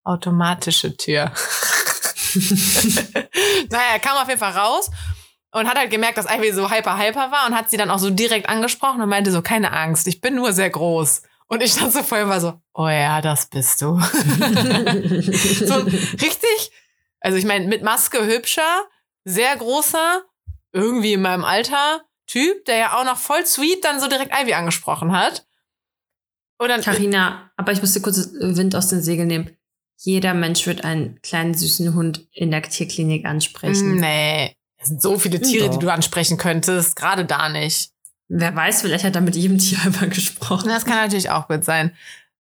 [0.04, 1.32] Automatische Tür.
[3.70, 4.90] naja, er kam auf jeden Fall raus
[5.52, 8.00] und hat halt gemerkt, dass Ivy so hyper hyper war und hat sie dann auch
[8.00, 11.22] so direkt angesprochen und meinte so, keine Angst, ich bin nur sehr groß.
[11.48, 14.00] Und ich stand so vorher war so, oh ja, das bist du.
[14.00, 16.72] so richtig,
[17.22, 18.84] also ich meine, mit Maske hübscher,
[19.24, 20.24] sehr großer,
[20.74, 24.54] irgendwie in meinem Alter Typ, der ja auch noch voll sweet dann so direkt Ivy
[24.54, 25.46] angesprochen hat.
[26.58, 29.58] Und dann, Carina, aber ich muss dir kurz Wind aus den Segeln nehmen.
[29.98, 33.96] Jeder Mensch wird einen kleinen süßen Hund in der Tierklinik ansprechen.
[33.96, 35.78] nee, es sind so viele Tiere, Doch.
[35.78, 37.92] die du ansprechen könntest, gerade da nicht.
[38.30, 40.70] Wer weiß, vielleicht hat er mit jedem Tier einmal gesprochen.
[40.70, 41.96] Das kann natürlich auch gut sein.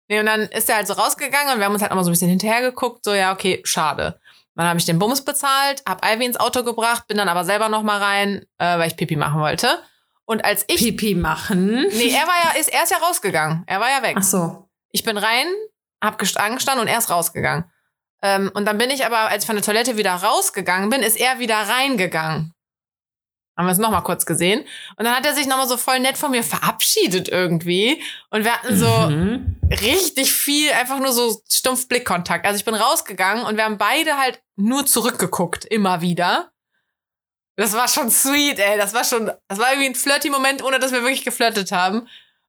[0.07, 2.03] Nee, und dann ist er halt so rausgegangen und wir haben uns halt auch mal
[2.03, 4.19] so ein bisschen hinterher geguckt, so ja, okay, schade.
[4.55, 7.69] Dann habe ich den Bums bezahlt, hab Ivy ins Auto gebracht, bin dann aber selber
[7.69, 9.81] noch mal rein, äh, weil ich Pipi machen wollte.
[10.25, 11.87] Und als ich Pipi machen.
[11.91, 13.63] Nee, er war ja, ist, er ist ja rausgegangen.
[13.67, 14.15] Er war ja weg.
[14.19, 14.69] Ach so.
[14.91, 15.47] Ich bin rein,
[16.03, 17.65] hab gest- angestanden und er ist rausgegangen.
[18.21, 21.19] Ähm, und dann bin ich aber, als ich von der Toilette wieder rausgegangen bin, ist
[21.19, 22.53] er wieder reingegangen.
[23.57, 24.61] Haben wir es nochmal kurz gesehen.
[24.95, 28.01] Und dann hat er sich nochmal so voll nett von mir verabschiedet irgendwie.
[28.29, 29.57] Und wir hatten so Mhm.
[29.69, 32.45] richtig viel, einfach nur so stumpf Blickkontakt.
[32.45, 36.51] Also ich bin rausgegangen und wir haben beide halt nur zurückgeguckt, immer wieder.
[37.57, 38.77] Das war schon sweet, ey.
[38.77, 42.07] Das war schon, das war irgendwie ein flirty Moment, ohne dass wir wirklich geflirtet haben.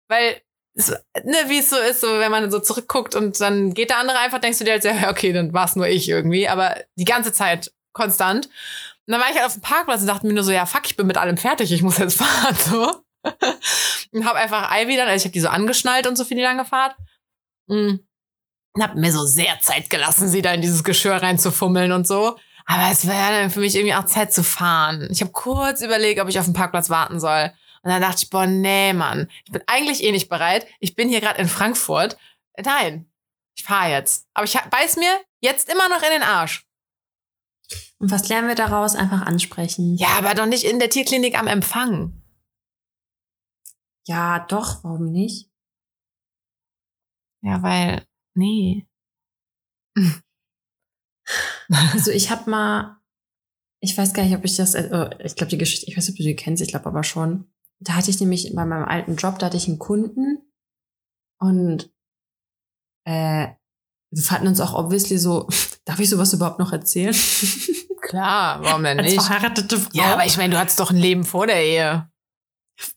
[0.08, 0.40] Weil,
[0.74, 0.90] es,
[1.24, 4.18] ne, wie es so ist, so, wenn man so zurückguckt und dann geht der andere
[4.20, 6.48] einfach, denkst du dir halt, ja, okay, dann war es nur ich irgendwie.
[6.48, 8.48] Aber die ganze Zeit konstant.
[9.06, 10.86] Und dann war ich halt auf dem Parkplatz und dachte mir nur so, ja, fuck,
[10.86, 13.02] ich bin mit allem fertig, ich muss jetzt fahren, so.
[14.12, 16.42] und hab einfach Ivy dann, also ich habe die so angeschnallt und so für die
[16.42, 16.96] lange Fahrt.
[17.68, 17.96] Mm.
[18.74, 22.38] Und hab mir so sehr Zeit gelassen, sie da in dieses Geschirr reinzufummeln und so.
[22.64, 25.08] Aber es wäre dann für mich irgendwie auch Zeit zu fahren.
[25.10, 27.52] Ich habe kurz überlegt, ob ich auf dem Parkplatz warten soll.
[27.82, 29.28] Und dann dachte ich, boah, nee, Mann.
[29.44, 30.66] Ich bin eigentlich eh nicht bereit.
[30.78, 32.16] Ich bin hier gerade in Frankfurt.
[32.56, 33.10] Nein,
[33.56, 34.26] ich fahre jetzt.
[34.34, 36.64] Aber ich beiß mir jetzt immer noch in den Arsch.
[37.98, 38.94] Und was lernen wir daraus?
[38.94, 39.96] Einfach ansprechen.
[39.96, 42.22] Ja, aber doch nicht in der Tierklinik am Empfang.
[44.06, 45.50] Ja, doch, warum nicht?
[47.42, 48.86] Ja, weil, nee.
[51.68, 53.00] Also ich habe mal,
[53.80, 56.14] ich weiß gar nicht, ob ich das, äh, ich glaube die Geschichte, ich weiß nicht,
[56.14, 57.50] ob du die kennst, ich glaube aber schon.
[57.80, 60.42] Da hatte ich nämlich bei meinem alten Job, da hatte ich einen Kunden
[61.40, 61.90] und
[63.04, 63.48] äh,
[64.10, 65.48] wir fanden uns auch obviously so,
[65.84, 67.14] darf ich sowas überhaupt noch erzählen?
[68.02, 69.22] Klar, warum denn Als nicht?
[69.22, 69.90] verheiratete Frau.
[69.92, 72.08] Ja, aber ich meine, du hattest doch ein Leben vor der Ehe.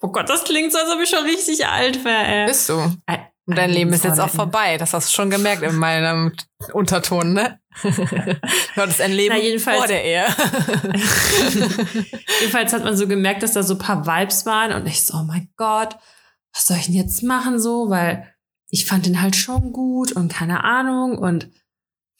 [0.02, 2.24] oh Gott, das klingt so, als ob ich schon richtig alt wäre.
[2.26, 2.46] ey.
[2.48, 2.74] Bist du?
[3.06, 4.78] Ein- Und dein ein Leben ist jetzt auch vorbei.
[4.80, 6.34] Das hast du schon gemerkt in meinem
[6.74, 7.60] Unterton, ne?
[7.84, 10.26] Du hattest ein Leben Na, vor der Ehe.
[12.40, 15.18] Jedenfalls hat man so gemerkt, dass da so ein paar Vibes waren und ich so,
[15.18, 15.96] oh mein Gott,
[16.54, 17.90] was soll ich denn jetzt machen so?
[17.90, 18.34] Weil
[18.70, 21.50] ich fand den halt schon gut und keine Ahnung und,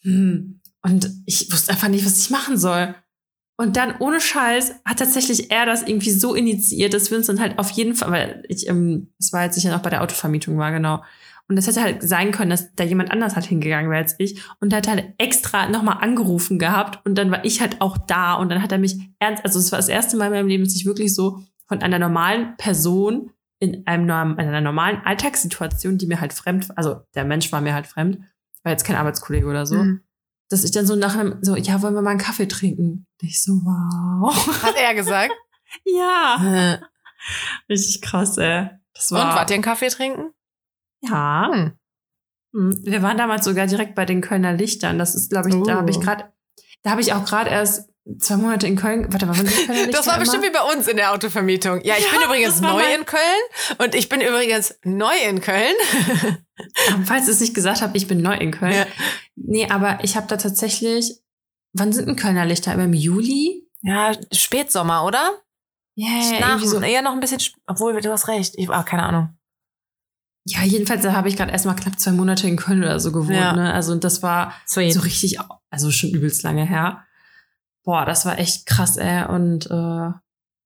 [0.02, 0.55] hm,
[0.86, 2.94] und ich wusste einfach nicht, was ich machen soll.
[3.58, 7.40] Und dann ohne Scheiß hat tatsächlich er das irgendwie so initiiert, dass wir uns dann
[7.40, 10.58] halt auf jeden Fall, weil ich, ähm, es war, ich ja noch bei der Autovermietung
[10.58, 11.02] war, genau.
[11.48, 14.42] Und das hätte halt sein können, dass da jemand anders halt hingegangen wäre als ich.
[14.60, 17.04] Und der hat halt extra nochmal angerufen gehabt.
[17.06, 18.34] Und dann war ich halt auch da.
[18.34, 20.64] Und dann hat er mich ernst, also es war das erste Mal in meinem Leben,
[20.64, 26.06] dass ich wirklich so von einer normalen Person in einem, in einer normalen Alltagssituation, die
[26.06, 28.18] mir halt fremd, also der Mensch war mir halt fremd,
[28.64, 30.00] war jetzt kein Arbeitskollege oder so, Mhm.
[30.48, 33.06] Dass ich dann so nach einem, so, ja, wollen wir mal einen Kaffee trinken?
[33.20, 34.34] Und ich so, wow.
[34.62, 35.32] Hat er gesagt.
[35.84, 36.36] ja.
[36.78, 36.80] Und
[37.68, 38.70] Richtig krass, ey.
[38.94, 40.30] Das war, wart ihr einen Kaffee trinken?
[41.00, 41.50] Ja.
[41.52, 41.72] Hm.
[42.54, 44.98] Hm, Wir waren damals sogar direkt bei den Kölner Lichtern.
[44.98, 46.00] Das ist, glaube ich, da habe ich Oh.
[46.00, 46.32] gerade,
[46.82, 49.06] da habe ich auch gerade erst zwei Monate in Köln.
[49.12, 51.80] Warte mal, wann sind Lichter Das war bestimmt wie bei uns in der Autovermietung.
[51.84, 54.74] Ja, ich bin Ja, übrigens das war neu mein- in Köln und ich bin übrigens
[54.84, 55.74] neu in Köln.
[56.92, 58.72] Aber Falls ich es nicht gesagt habe, ich bin neu in Köln.
[58.74, 58.86] Ja.
[59.34, 61.20] Nee, aber ich habe da tatsächlich.
[61.74, 62.72] Wann sind denn Kölner Lichter?
[62.72, 63.68] Im Juli?
[63.82, 65.42] Ja, Spätsommer, oder?
[65.94, 66.80] Ja, Nach, so.
[66.80, 68.54] eher noch ein bisschen, obwohl du hast recht.
[68.56, 69.36] Ich, ah, keine Ahnung.
[70.46, 73.12] Ja, jedenfalls da habe ich gerade erst mal knapp zwei Monate in Köln oder so
[73.12, 73.30] gewohnt.
[73.36, 73.52] Ja.
[73.54, 73.72] Ne?
[73.74, 74.94] Also und das war Sweet.
[74.94, 75.38] so richtig,
[75.70, 77.04] also schon übelst lange her.
[77.86, 79.26] Boah, das war echt krass, ey.
[79.28, 80.10] Und äh,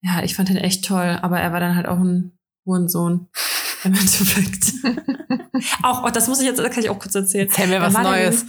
[0.02, 2.32] ja, ich fand ihn echt toll, aber er war dann halt auch ein
[2.66, 3.28] Hurensohn.
[3.84, 4.72] Im Endeffekt.
[5.82, 7.46] auch, oh, das muss ich jetzt, das kann ich auch kurz erzählen.
[7.46, 8.46] Erzähl mir was dann Neues.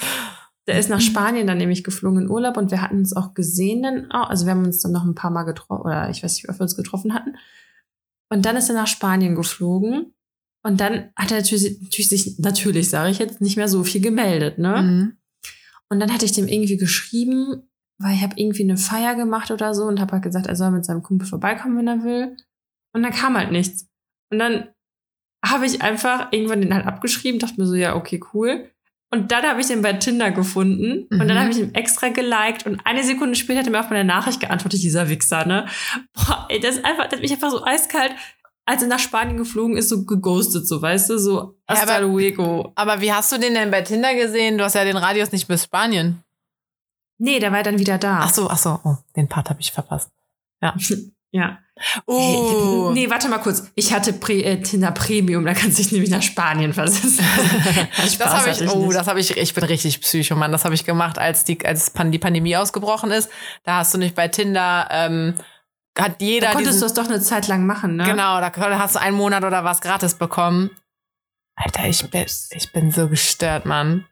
[0.68, 3.84] Der ist nach Spanien dann nämlich geflogen in Urlaub und wir hatten uns auch gesehen
[3.84, 4.30] dann auch.
[4.30, 6.58] Also wir haben uns dann noch ein paar Mal getroffen, oder ich weiß nicht, ob
[6.58, 7.36] wir uns getroffen hatten.
[8.30, 10.14] Und dann ist er nach Spanien geflogen.
[10.64, 14.00] Und dann hat er natürlich, natürlich sich, natürlich sage ich jetzt, nicht mehr so viel
[14.00, 14.82] gemeldet, ne?
[14.82, 15.18] Mhm.
[15.90, 17.70] Und dann hatte ich dem irgendwie geschrieben,
[18.02, 20.72] weil ich habe irgendwie eine Feier gemacht oder so und habe halt gesagt, er soll
[20.72, 22.36] mit seinem Kumpel vorbeikommen, wenn er will.
[22.93, 23.88] Und dann kam halt nichts.
[24.32, 24.70] Und dann
[25.45, 28.70] habe ich einfach irgendwann den halt abgeschrieben, dachte mir so, ja, okay, cool.
[29.14, 31.39] Und dann habe ich den bei Tinder gefunden und dann Mhm.
[31.39, 34.39] habe ich ihn extra geliked und eine Sekunde später hat er mir auf meine Nachricht
[34.39, 35.66] geantwortet, dieser Wichser, ne?
[36.14, 38.14] Boah, ey, das ist einfach, das hat mich einfach so eiskalt,
[38.66, 42.72] als er nach Spanien geflogen ist, so geghostet, so, weißt du, so hasta aber- luego.
[42.76, 44.58] Aber wie hast du den denn bei Tinder gesehen?
[44.58, 46.24] Du hast ja den Radius nicht bis Spanien.
[47.24, 48.22] Nee, der war dann wieder da.
[48.24, 48.80] Ach so, ach so.
[48.84, 50.10] Oh, den Part habe ich verpasst.
[50.62, 50.76] Ja.
[52.06, 52.90] Oh.
[52.90, 53.72] Hey, nee, warte mal kurz.
[53.74, 57.26] Ich hatte Pre äh, Tinder Premium, da kannst du dich nämlich nach Spanien versetzen.
[58.20, 60.52] das habe ich, oh, das habe ich, ich bin richtig Psycho, Mann.
[60.52, 63.32] Das habe ich gemacht, als die, als die Pandemie ausgebrochen ist.
[63.64, 65.36] Da hast du nicht bei Tinder, ähm,
[65.98, 68.04] hat jeder da konntest diesen, du das doch eine Zeit lang machen, ne?
[68.04, 70.70] Genau, da hast du einen Monat oder was gratis bekommen.
[71.56, 74.06] Alter, ich bin, ich bin so gestört, Mann.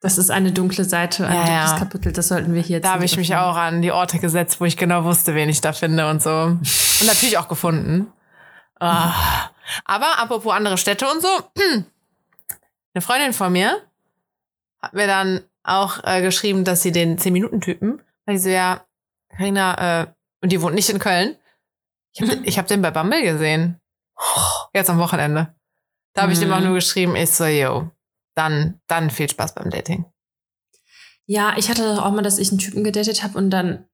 [0.00, 1.78] Das ist eine dunkle Seite, ein Ja, dunkles ja.
[1.78, 4.60] Kapitel, das sollten wir hier jetzt Da habe ich mich auch an die Orte gesetzt,
[4.60, 6.30] wo ich genau wusste, wen ich da finde und so.
[7.00, 8.12] Und natürlich auch gefunden.
[8.78, 9.48] Ah.
[9.84, 11.28] Aber apropos andere Städte und so,
[12.94, 13.82] eine Freundin von mir
[14.80, 18.84] hat mir dann auch äh, geschrieben, dass sie den 10-Minuten-Typen, weil sie so, ja,
[19.36, 20.06] Carina, äh,
[20.42, 21.36] und die wohnt nicht in Köln.
[22.12, 23.80] Ich habe ich hab den bei Bumble gesehen.
[24.74, 25.54] Jetzt am Wochenende.
[26.14, 26.54] Da habe ich dem Mhm.
[26.54, 27.90] auch nur geschrieben, ich so, yo,
[28.36, 30.04] dann, dann viel Spaß beim Dating.
[31.26, 33.86] Ja, ich hatte das auch mal, dass ich einen Typen gedatet habe und dann,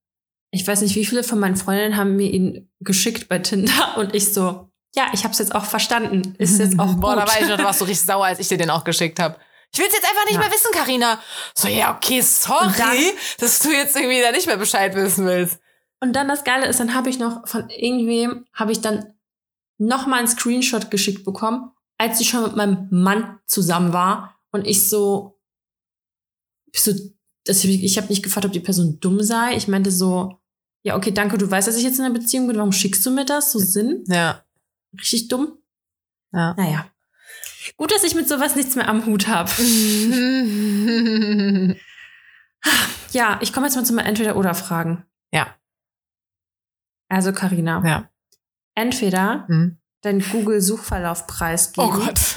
[0.50, 4.14] ich weiß nicht, wie viele von meinen Freundinnen haben mir ihn geschickt bei Tinder und
[4.14, 6.34] ich so, ja, ich habe es jetzt auch verstanden.
[6.36, 7.32] Ist jetzt auch Boah, da gut.
[7.34, 9.36] war ich da warst du richtig sauer, als ich dir den auch geschickt habe.
[9.72, 10.40] Ich will's jetzt einfach nicht Ja.
[10.40, 11.18] mehr wissen, Karina.
[11.54, 12.96] So, ja, okay, sorry, dann-
[13.38, 15.58] dass du jetzt irgendwie da nicht mehr Bescheid wissen willst.
[16.00, 19.14] Und dann das Geile ist, dann habe ich noch von irgendwem, habe ich dann
[19.78, 24.66] noch mal einen Screenshot geschickt bekommen, als ich schon mit meinem Mann zusammen war und
[24.66, 25.38] ich so,
[26.72, 26.92] ich so
[27.44, 29.56] das, ich habe nicht gefragt, ob die Person dumm sei.
[29.56, 30.40] Ich meinte so,
[30.84, 33.10] ja, okay, danke, du weißt, dass ich jetzt in einer Beziehung bin, warum schickst du
[33.10, 33.52] mir das?
[33.52, 34.04] So Sinn?
[34.06, 34.44] Ja.
[34.98, 35.58] Richtig dumm?
[36.32, 36.54] Ja.
[36.54, 36.88] Naja.
[37.76, 39.50] Gut, dass ich mit sowas nichts mehr am Hut habe.
[43.12, 45.04] Ja, ich komme jetzt mal zu meinen Entweder-Oder-Fragen.
[45.32, 45.54] Ja.
[47.08, 48.10] Also, Karina, Ja.
[48.74, 49.78] entweder Hm.
[50.02, 51.88] Dein Google-Suchverlauf preisgeben.
[51.88, 52.18] Oh Gott.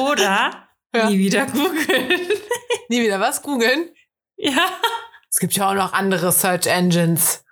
[0.00, 1.10] Oder Ja.
[1.10, 2.08] nie wieder googeln.
[2.88, 3.90] Nie wieder was googeln?
[4.36, 4.64] ja.
[5.28, 7.44] Es gibt ja auch noch andere Search Engines.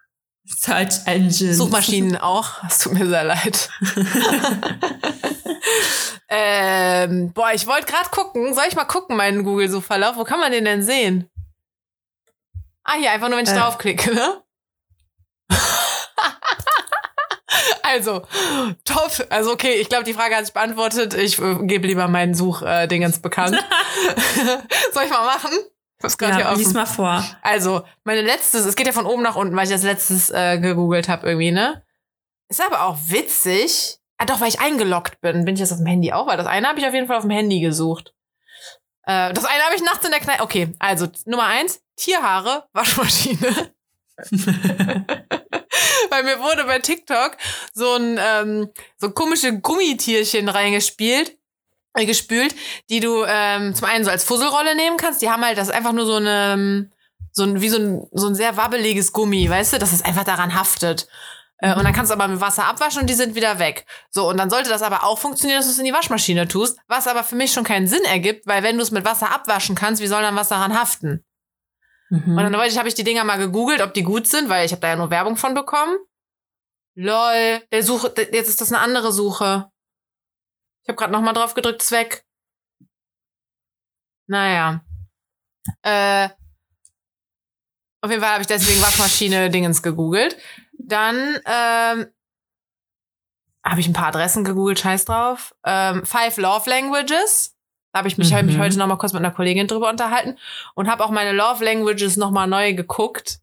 [0.47, 1.59] Search Engines.
[1.59, 2.63] Suchmaschinen auch.
[2.67, 3.69] Es tut mir sehr leid.
[6.29, 8.55] ähm, boah, ich wollte gerade gucken.
[8.55, 10.17] Soll ich mal gucken, meinen Google-Suchverlauf?
[10.17, 11.29] Wo kann man den denn sehen?
[12.85, 13.59] Ah, hier, einfach nur, wenn ich Äh.
[13.59, 14.43] draufklicke, ne?
[17.83, 18.23] Also,
[18.85, 19.27] top.
[19.31, 21.15] Also, okay, ich glaube, die Frage hat sich beantwortet.
[21.15, 23.57] Ich äh, gebe lieber meinen Suchdingens bekannt.
[24.93, 25.51] Soll ich mal machen?
[26.03, 26.59] Hab's gerade hier Ja, offen.
[26.59, 27.25] lies mal vor.
[27.43, 30.59] Also, meine letztes, es geht ja von oben nach unten, weil ich das letztes äh,
[30.59, 31.83] gegoogelt habe irgendwie, ne?
[32.49, 33.99] Ist aber auch witzig.
[34.19, 35.45] Ah, doch, weil ich eingeloggt bin.
[35.45, 36.27] Bin ich jetzt auf dem Handy auch?
[36.27, 38.13] Weil das eine habe ich auf jeden Fall auf dem Handy gesucht.
[39.07, 40.43] Äh, das eine habe ich nachts in der Kneipe.
[40.43, 43.73] Okay, also Nummer eins, Tierhaare, Waschmaschine.
[46.15, 47.37] weil mir wurde bei TikTok
[47.73, 51.37] so ein ähm, so komische Gummitierchen reingespielt,
[51.95, 52.55] äh, gespült,
[52.89, 55.23] die du ähm, zum einen so als Fusselrolle nehmen kannst.
[55.23, 56.91] Die haben halt das einfach nur so eine
[57.33, 60.25] so ein wie so ein so ein sehr wabbeliges Gummi, weißt du, dass es einfach
[60.25, 61.09] daran haftet.
[61.59, 63.87] Äh, Und dann kannst du aber mit Wasser abwaschen und die sind wieder weg.
[64.11, 66.79] So, und dann sollte das aber auch funktionieren, dass du es in die Waschmaschine tust,
[66.89, 69.75] was aber für mich schon keinen Sinn ergibt, weil wenn du es mit Wasser abwaschen
[69.75, 71.25] kannst, wie soll dann was daran haften?
[72.11, 72.37] Mhm.
[72.37, 74.67] Und dann wollte ich, habe ich die Dinger mal gegoogelt, ob die gut sind, weil
[74.67, 75.97] ich habe da ja nur Werbung von bekommen.
[76.97, 79.71] Lol, der Suche, jetzt ist das eine andere Suche.
[80.83, 82.25] Ich habe gerade noch mal drauf gedrückt, ist weg.
[84.27, 84.85] Naja.
[85.83, 86.29] Äh,
[88.03, 90.37] auf jeden Fall habe ich deswegen Waschmaschine Dingens gegoogelt.
[90.79, 92.13] Dann ähm,
[93.65, 95.55] habe ich ein paar Adressen gegoogelt, scheiß drauf.
[95.65, 97.54] Ähm, Five Love Languages.
[97.95, 98.61] Da habe ich mich, hab mich Mhm.
[98.61, 100.37] heute noch mal kurz mit einer Kollegin drüber unterhalten
[100.75, 103.39] und habe auch meine Love Languages noch mal neu geguckt,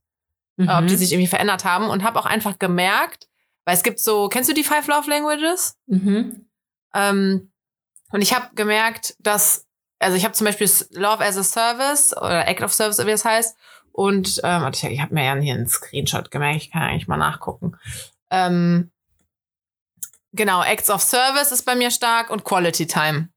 [0.58, 0.68] Mhm.
[0.68, 3.30] ob die sich irgendwie verändert haben und habe auch einfach gemerkt,
[3.64, 5.78] weil es gibt so, kennst du die Five Love Languages?
[5.88, 6.48] Mhm.
[6.94, 7.52] Ähm,
[8.12, 9.66] und ich habe gemerkt, dass,
[10.00, 13.24] also ich habe zum Beispiel Love as a Service oder Act of Service, wie es
[13.24, 13.56] heißt.
[13.94, 17.16] Und ähm, ich, ich habe mir ja hier einen Screenshot gemerkt, ich kann eigentlich mal
[17.16, 17.78] nachgucken.
[18.30, 18.92] Ähm,
[20.34, 23.30] genau, Acts of Service ist bei mir stark und Quality Time.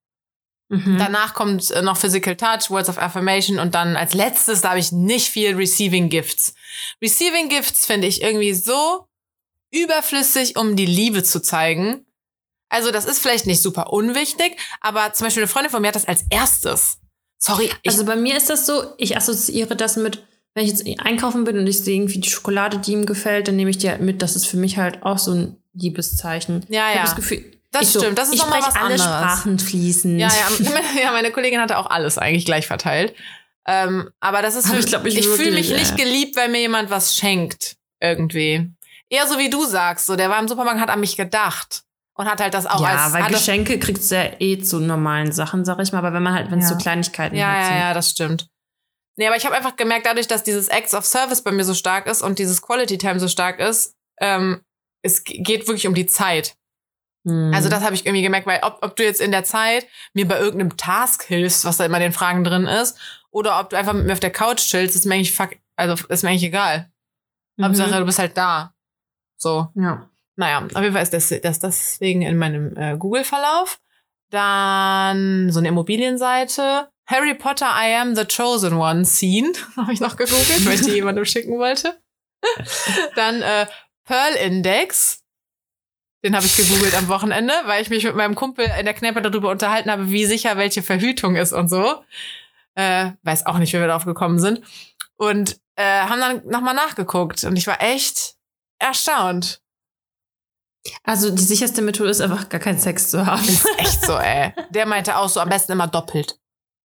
[0.69, 0.97] Mhm.
[0.99, 4.79] Danach kommt äh, noch Physical Touch, Words of Affirmation und dann als letztes, da habe
[4.79, 6.55] ich nicht viel Receiving Gifts.
[7.03, 9.07] Receiving Gifts finde ich irgendwie so
[9.71, 12.07] überflüssig, um die Liebe zu zeigen.
[12.69, 15.97] Also das ist vielleicht nicht super unwichtig, aber zum Beispiel eine Freundin von mir hat
[15.97, 16.99] das als erstes.
[17.39, 20.87] Sorry, ich, also bei mir ist das so, ich assoziiere das mit, wenn ich jetzt
[21.01, 23.91] einkaufen bin und ich sehe irgendwie die Schokolade, die ihm gefällt, dann nehme ich die
[23.91, 24.23] halt mit.
[24.23, 26.65] Das ist für mich halt auch so ein Liebeszeichen.
[26.69, 27.01] Ja, ich ja.
[27.01, 27.45] habe das Gefühl,
[27.75, 29.03] Das ich so, stimmt, das ist ich noch mal spreche was alle anderes.
[29.05, 30.21] Sprachen fließend.
[30.21, 33.15] ja, ja, meine, ja, meine Kollegin hatte auch alles eigentlich gleich verteilt.
[33.67, 36.05] Ähm, aber das ist für, ich glaub, ich ich fühle mich nicht ja.
[36.05, 38.71] geliebt, weil mir jemand was schenkt irgendwie.
[39.09, 41.83] Eher so wie du sagst, so der war im Supermarkt, hat an mich gedacht
[42.15, 44.81] und hat halt das auch ja, als weil hat Geschenke kriegst du ja eh zu
[44.81, 45.99] normalen Sachen, sag ich mal.
[45.99, 46.77] Aber wenn man halt, wenn es Ja.
[46.77, 47.77] so Kleinigkeiten Ja, halt ja, sind.
[47.79, 48.49] ja, das stimmt.
[49.17, 51.75] Nee, aber ich habe einfach gemerkt, dadurch, dass dieses Acts of Service bei mir so
[51.75, 54.61] stark ist und dieses Quality Time so stark ist, ähm,
[55.03, 56.55] es geht wirklich um die Zeit.
[57.25, 57.53] Hm.
[57.55, 60.29] Also das habe ich irgendwie gemerkt, weil ob, ob du jetzt in der Zeit mir
[60.29, 62.99] bei irgendeinem Task hilfst, was da immer in den Fragen drin ist,
[63.31, 65.95] oder ob du einfach mit mir auf der Couch chillst, ist mir eigentlich fuck, also
[66.09, 66.91] ist mir eigentlich egal.
[67.57, 67.65] Mhm.
[67.65, 68.75] Hauptsache, du bist halt da.
[69.37, 69.69] So.
[69.75, 70.09] Ja.
[70.37, 73.81] Naja, auf jeden Fall ist das, das deswegen in meinem äh, Google-Verlauf.
[74.31, 76.89] Dann so eine Immobilienseite.
[77.07, 79.53] Harry Potter I Am the Chosen One Scene.
[79.77, 82.01] Habe ich noch gegoogelt, weil ich die jemandem schicken wollte.
[83.15, 83.67] Dann äh,
[84.05, 85.24] Pearl Index.
[86.25, 89.21] Den habe ich gegoogelt am Wochenende, weil ich mich mit meinem Kumpel in der Kneipe
[89.21, 92.03] darüber unterhalten habe, wie sicher welche Verhütung ist und so.
[92.75, 94.63] Äh, weiß auch nicht, wie wir darauf gekommen sind.
[95.17, 97.45] Und äh, haben dann nochmal nachgeguckt.
[97.45, 98.37] Und ich war echt
[98.79, 99.61] erstaunt.
[101.03, 103.45] Also die sicherste Methode ist einfach gar keinen Sex zu haben.
[103.47, 104.53] Ist echt so, ey.
[104.71, 106.39] Der meinte auch so, am besten immer doppelt.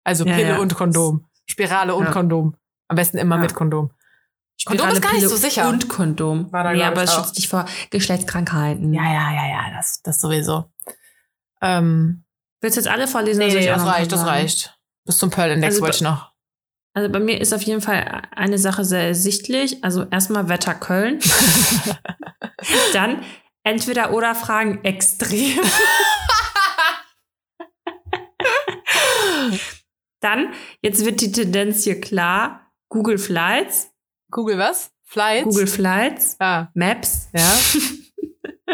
[0.06, 0.58] Also Ja, Pille ja.
[0.60, 1.26] und Kondom.
[1.46, 2.12] Spirale und Ja.
[2.12, 2.56] Kondom.
[2.88, 3.42] Am besten immer Ja.
[3.42, 3.92] mit Kondom.
[4.66, 5.70] Kondom ist gar nicht so sicher.
[5.70, 6.51] Und Kondom.
[6.51, 8.93] War da, nee, aber es schützt dich vor Geschlechtskrankheiten.
[8.93, 10.66] Ja, ja, ja, ja, das, das sowieso.
[11.62, 12.26] Ähm,
[12.62, 13.39] Willst du jetzt alle vorlesen?
[13.39, 14.78] nee, nee, das reicht, das reicht.
[15.05, 16.34] Bis zum Pearl-Index Also wollte ich noch.
[16.93, 19.84] Also bei mir ist auf jeden Fall eine Sache sehr ersichtlich.
[19.84, 21.20] Also erstmal Wetter Köln.
[22.93, 23.24] Dann
[23.64, 25.60] entweder oder Fragen extrem.
[30.20, 32.66] Dann, jetzt wird die Tendenz hier klar.
[32.89, 33.91] Google Flights,
[34.32, 34.91] Google was?
[35.05, 35.45] Flights?
[35.45, 37.30] Google Flights, Ah, Maps.
[37.34, 37.51] ja.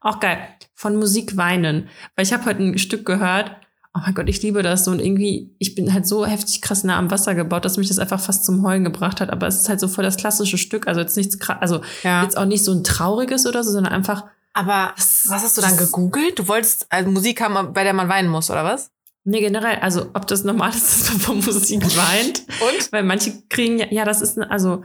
[0.00, 0.38] Auch geil.
[0.74, 1.88] Von Musik weinen.
[2.16, 3.50] Weil ich habe heute ein Stück gehört.
[3.94, 4.90] oh mein Gott, ich liebe das so.
[4.92, 7.98] Und irgendwie, ich bin halt so heftig krass nah am Wasser gebaut, dass mich das
[7.98, 9.30] einfach fast zum Heulen gebracht hat.
[9.30, 10.86] Aber es ist halt so voll das klassische Stück.
[10.86, 12.22] Also jetzt nichts krass, also Ja.
[12.22, 15.76] jetzt auch nicht so ein trauriges oder so, sondern einfach, Aber was hast du dann
[15.76, 16.38] gegoogelt?
[16.38, 18.90] Du wolltest also Musik haben, bei der man weinen muss, oder was?
[19.24, 22.40] Nee, generell, also ob das normal ist, dass man von Musik weint.
[22.60, 22.92] Und?
[22.92, 24.84] Weil manche kriegen ja, ja, das ist, ne- also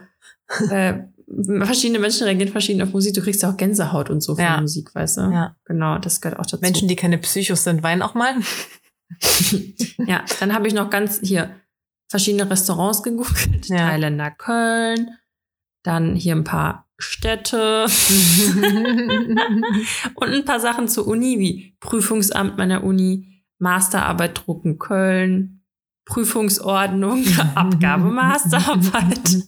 [0.70, 0.96] äh,
[1.62, 3.14] verschiedene Menschen reagieren verschieden auf Musik.
[3.14, 4.62] Du kriegst ja auch Gänsehaut und so von Ja.
[4.62, 5.22] Musik, weißt du?
[5.32, 5.56] Ja.
[5.66, 6.60] Genau, das gehört auch dazu.
[6.62, 8.36] Menschen, die keine Psychos sind, weinen auch mal.
[10.08, 11.52] Ja, dann habe ich noch ganz hier
[12.10, 13.68] verschiedene Restaurants gegoogelt.
[13.68, 13.90] Ja.
[13.90, 15.10] Thailänder Köln,
[15.84, 17.86] dann hier ein paar Städte
[20.16, 23.33] und ein paar Sachen zur Uni, wie Prüfungsamt meiner Uni,
[23.64, 25.64] Masterarbeit drucken Köln,
[26.06, 29.20] Prüfungsordnung, Abgabe Masterarbeit.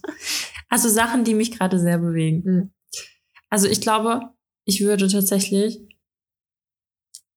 [0.68, 2.42] Also Sachen, die mich gerade sehr bewegen.
[2.44, 2.70] Mhm.
[3.50, 4.30] Also ich glaube,
[4.64, 5.78] ich würde tatsächlich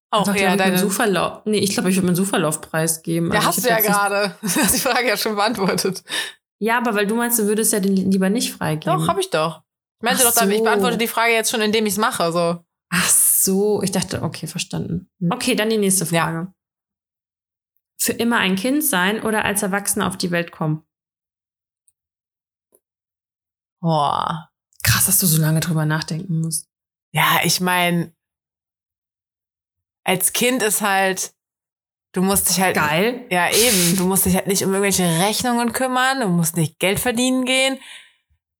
[0.09, 0.77] auch eher meinen deine.
[0.79, 3.29] Suchverlauf, nee, ich glaube, ich würde meinen Suchverlauf preisgeben.
[3.31, 4.35] Ja, Also hast ich du ja gerade.
[4.41, 6.03] Du hast die Frage ja schon beantwortet.
[6.57, 8.97] Ja, aber weil du meinst, du würdest ja den lieber nicht freigeben.
[8.97, 9.61] Doch, hab ich doch.
[9.99, 10.63] Ich meinte Ach doch, damit, ich so.
[10.63, 12.31] beantworte die Frage jetzt schon, indem ich es mache.
[12.31, 12.65] So.
[12.89, 15.07] Ach so, ich dachte, okay, verstanden.
[15.19, 15.29] Hm.
[15.31, 16.51] Okay, dann die nächste Ja.
[18.01, 20.83] Für immer ein Kind sein oder als Erwachsener auf die Welt kommen?
[23.81, 24.49] Boah.
[24.83, 26.69] Krass, dass du so lange drüber nachdenken musst.
[27.11, 28.13] Ja, ich meine,
[30.03, 31.33] als Kind ist halt,
[32.13, 32.75] du musst dich halt.
[32.75, 33.27] Geil.
[33.29, 33.97] Ja, eben.
[33.97, 36.21] Du musst dich halt nicht um irgendwelche Rechnungen kümmern.
[36.21, 37.79] Du musst nicht Geld verdienen gehen.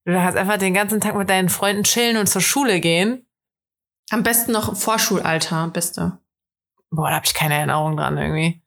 [0.05, 3.25] Du kannst einfach den ganzen Tag mit deinen Freunden chillen und zur Schule gehen.
[4.09, 6.19] Am besten noch Vorschulalter, beste.
[6.89, 8.61] Boah, da habe ich keine Erinnerung dran irgendwie.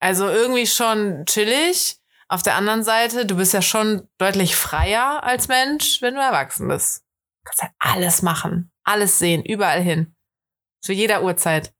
[0.00, 1.98] Also irgendwie schon chillig.
[2.28, 6.68] Auf der anderen Seite, du bist ja schon deutlich freier als Mensch, wenn du erwachsen
[6.68, 7.02] bist.
[7.44, 10.14] Du kannst halt alles machen, alles sehen, überall hin.
[10.82, 11.72] Zu jeder Uhrzeit.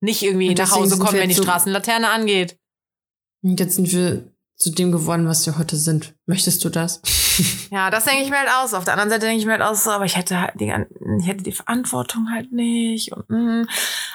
[0.00, 2.58] Nicht irgendwie nach Hause kommen, wenn die so- Straßenlaterne angeht.
[3.42, 6.14] Und jetzt sind wir zu dem geworden, was wir heute sind.
[6.26, 7.00] Möchtest du das?
[7.70, 8.74] Ja, das denke ich mir halt aus.
[8.74, 10.66] Auf der anderen Seite denke ich mir halt aus, so, aber ich hätte halt die,
[10.66, 13.10] ich hätte die Verantwortung halt nicht.
[13.12, 13.66] Und, mm.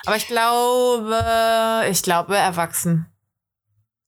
[0.06, 3.08] Aber ich glaube, ich glaube, erwachsen.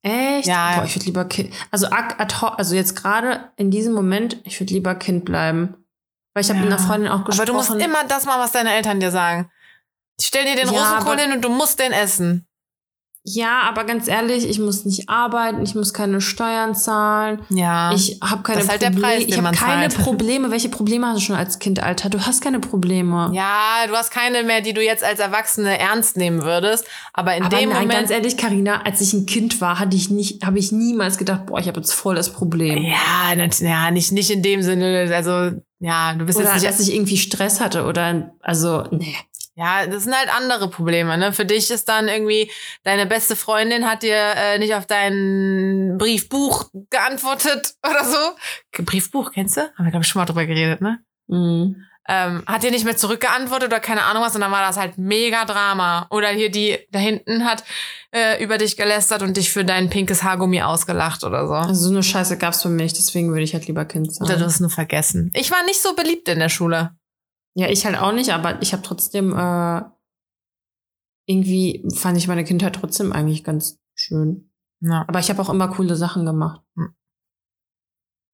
[0.01, 0.47] Echt?
[0.47, 0.77] Ja.
[0.77, 1.53] Boah, ich würde lieber Kind.
[1.71, 5.75] Also, also jetzt gerade in diesem Moment, ich würde lieber Kind bleiben.
[6.33, 6.65] Weil ich habe Ja.
[6.65, 7.39] mit einer Freundin auch gesprochen.
[7.39, 9.49] Aber du musst immer das machen, was deine Eltern dir sagen.
[10.19, 12.47] Die stellen dir den Ja, Rosenkohl hin und du musst den essen.
[13.35, 17.39] Ja, aber ganz ehrlich, ich muss nicht arbeiten, ich muss keine Steuern zahlen.
[17.49, 17.91] Ja.
[17.93, 19.07] Ich habe keine Das ist halt der Probleme.
[19.07, 20.03] Preis, ich habe keine zahlt.
[20.05, 20.51] Probleme.
[20.51, 22.09] Welche Probleme hast du schon als Kind, Alter?
[22.09, 23.29] Du hast keine Probleme.
[23.33, 26.85] ja, du hast keine mehr, die du jetzt als Erwachsene ernst nehmen würdest.
[27.13, 27.91] Aber in aber dem nein, Moment.
[27.99, 31.45] ganz ehrlich, Karina, als ich ein Kind war, hatte ich nicht, habe ich niemals gedacht,
[31.45, 32.83] boah, ich habe jetzt voll das Problem.
[32.83, 35.09] ja, nat- ja, nicht, nicht in dem Sinne.
[35.13, 35.51] Also,
[35.81, 36.65] ja, du bist Oder jetzt nicht.
[36.67, 39.15] dass ich irgendwie Stress hatte oder also nee.
[39.59, 41.17] Ja, das sind halt andere Probleme.
[41.17, 41.33] Ne?
[41.33, 42.49] Für dich ist dann irgendwie,
[42.83, 48.83] deine beste Freundin hat dir äh, nicht auf dein Briefbuch geantwortet oder so.
[48.85, 49.61] Briefbuch, kennst du?
[49.61, 50.99] Haben wir, glaube ich, schon mal drüber geredet, ne?
[51.27, 51.75] Mhm.
[52.07, 54.97] ähm, hat dir nicht mehr zurückgeantwortet oder keine Ahnung was und dann war das halt
[54.97, 56.07] mega Drama.
[56.09, 57.63] Oder hier die da hinten hat
[58.15, 61.53] äh, über dich gelästert und dich für dein pinkes Haargummi ausgelacht oder so.
[61.53, 64.25] Also so eine Scheiße gab's für mich, deswegen würde ich halt lieber Kind sein.
[64.25, 65.31] Oder du hast nur vergessen.
[65.35, 66.91] Ich war nicht so beliebt in der Schule.
[67.59, 69.81] Ja, ich halt auch nicht, aber ich habe trotzdem äh,
[71.27, 74.49] irgendwie fand ich meine Kindheit trotzdem eigentlich ganz schön.
[74.79, 75.03] Ja.
[75.09, 76.61] Aber ich habe auch immer coole Sachen gemacht.
[76.77, 76.93] Hm.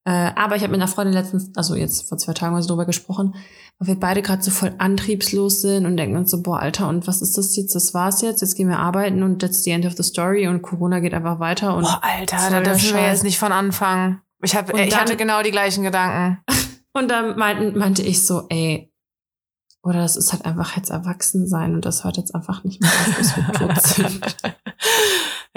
[0.07, 2.67] Äh, aber ich habe mit einer Freundin letztens, also jetzt vor zwei Tagen mal so
[2.67, 3.33] drüber gesprochen,
[3.79, 7.07] weil wir beide gerade so voll antriebslos sind und denken uns so, boah, Alter, und
[7.07, 7.73] was ist das jetzt?
[7.73, 8.41] Das war's jetzt.
[8.41, 11.39] Jetzt gehen wir arbeiten und that's the end of the story und Corona geht einfach
[11.39, 14.21] weiter und Boah, Alter, da dürfen wir jetzt nicht von anfangen.
[14.43, 16.43] Ich, hab, ich dann- hatte genau die gleichen Gedanken.
[16.93, 18.89] Und dann meinten, meinte ich so, ey,
[19.85, 22.89] oder das ist halt einfach jetzt erwachsen sein und das hört jetzt einfach nicht mehr
[22.89, 24.35] auf, bis wir tot sind.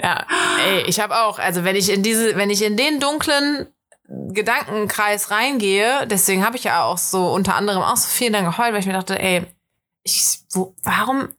[0.01, 0.23] ja,
[0.67, 3.67] ey, ich habe auch, also wenn ich in diese, wenn ich in den dunklen
[4.07, 8.71] Gedankenkreis reingehe, deswegen habe ich ja auch so unter anderem auch so viel dann geheult,
[8.71, 9.47] weil ich mir dachte, ey,
[10.03, 11.29] ich, wo, warum?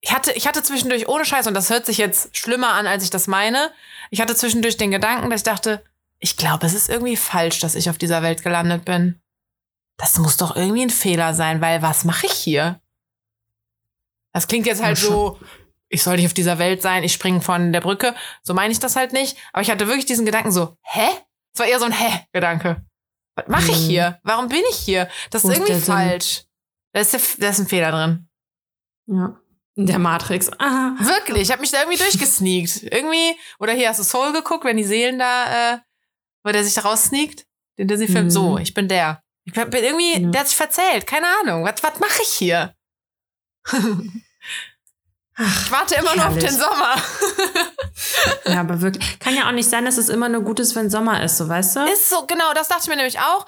[0.00, 3.04] Ich hatte, ich hatte zwischendurch ohne Scheiß, und das hört sich jetzt schlimmer an, als
[3.04, 3.70] ich das meine.
[4.10, 5.84] Ich hatte zwischendurch den Gedanken, dass ich dachte,
[6.18, 9.21] ich glaube, es ist irgendwie falsch, dass ich auf dieser Welt gelandet bin.
[9.98, 12.80] Das muss doch irgendwie ein Fehler sein, weil was mache ich hier?
[14.34, 15.38] Das klingt jetzt halt so,
[15.88, 18.14] ich soll nicht auf dieser Welt sein, ich springe von der Brücke.
[18.42, 19.36] So meine ich das halt nicht.
[19.52, 21.08] Aber ich hatte wirklich diesen Gedanken so, hä?
[21.54, 22.84] Es war eher so ein Hä-Gedanke.
[23.36, 23.88] Was mache ich Mhm.
[23.88, 24.20] hier?
[24.22, 25.08] Warum bin ich hier?
[25.30, 26.44] Das ist irgendwie falsch.
[26.94, 28.28] Da ist, da ist ein Fehler drin.
[29.06, 29.38] Ja.
[29.74, 30.50] In der Matrix.
[30.58, 30.92] Ah.
[30.98, 32.82] Wirklich, ich habe mich da irgendwie durchgesneakt.
[32.92, 35.78] Irgendwie, oder hier hast du Soul geguckt, wenn die Seelen da, äh,
[36.44, 37.46] wo der sich da raussneakt?
[37.78, 38.26] Den Disney-Film.
[38.26, 38.30] Mhm.
[38.30, 39.21] So, ich bin der.
[39.44, 40.30] Ich bin irgendwie, Ja.
[40.30, 41.06] der hat sich verzählt.
[41.06, 41.64] Keine Ahnung.
[41.64, 42.74] Was, was mache ich hier?
[45.38, 46.94] ich warte immer nur auf den Sommer.
[48.46, 49.18] Ja, aber wirklich.
[49.20, 51.48] Kann ja auch nicht sein, dass es immer nur gut ist, wenn Sommer ist, so
[51.48, 51.80] weißt du?
[51.86, 53.46] Ist so, genau, das dachte ich mir nämlich auch.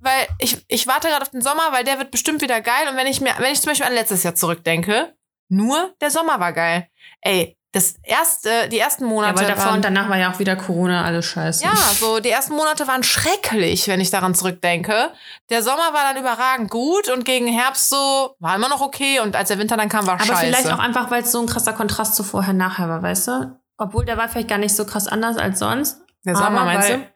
[0.00, 2.88] Weil ich, ich warte gerade auf den Sommer, weil der wird bestimmt wieder geil.
[2.88, 5.14] Und wenn ich mir, wenn ich zum Beispiel an letztes Jahr zurückdenke,
[5.48, 6.88] nur der Sommer war geil.
[7.20, 9.40] Ey, das erste, die ersten ja, Monate.
[9.40, 11.64] weil davor waren, und danach war ja auch wieder Corona, alles scheiße.
[11.64, 15.10] ja, so die ersten Monate waren schrecklich, wenn ich daran zurückdenke.
[15.48, 19.34] Der Sommer war dann überragend gut und gegen Herbst so war immer noch okay und
[19.36, 20.46] als der Winter dann kam, war Aber scheiße.
[20.46, 23.60] vielleicht auch einfach, weil es so ein krasser Kontrast zu vorher nachher war, weißt du?
[23.78, 26.02] Obwohl der war vielleicht gar nicht so krass anders als sonst.
[26.26, 27.06] der Sommer aber meinst du?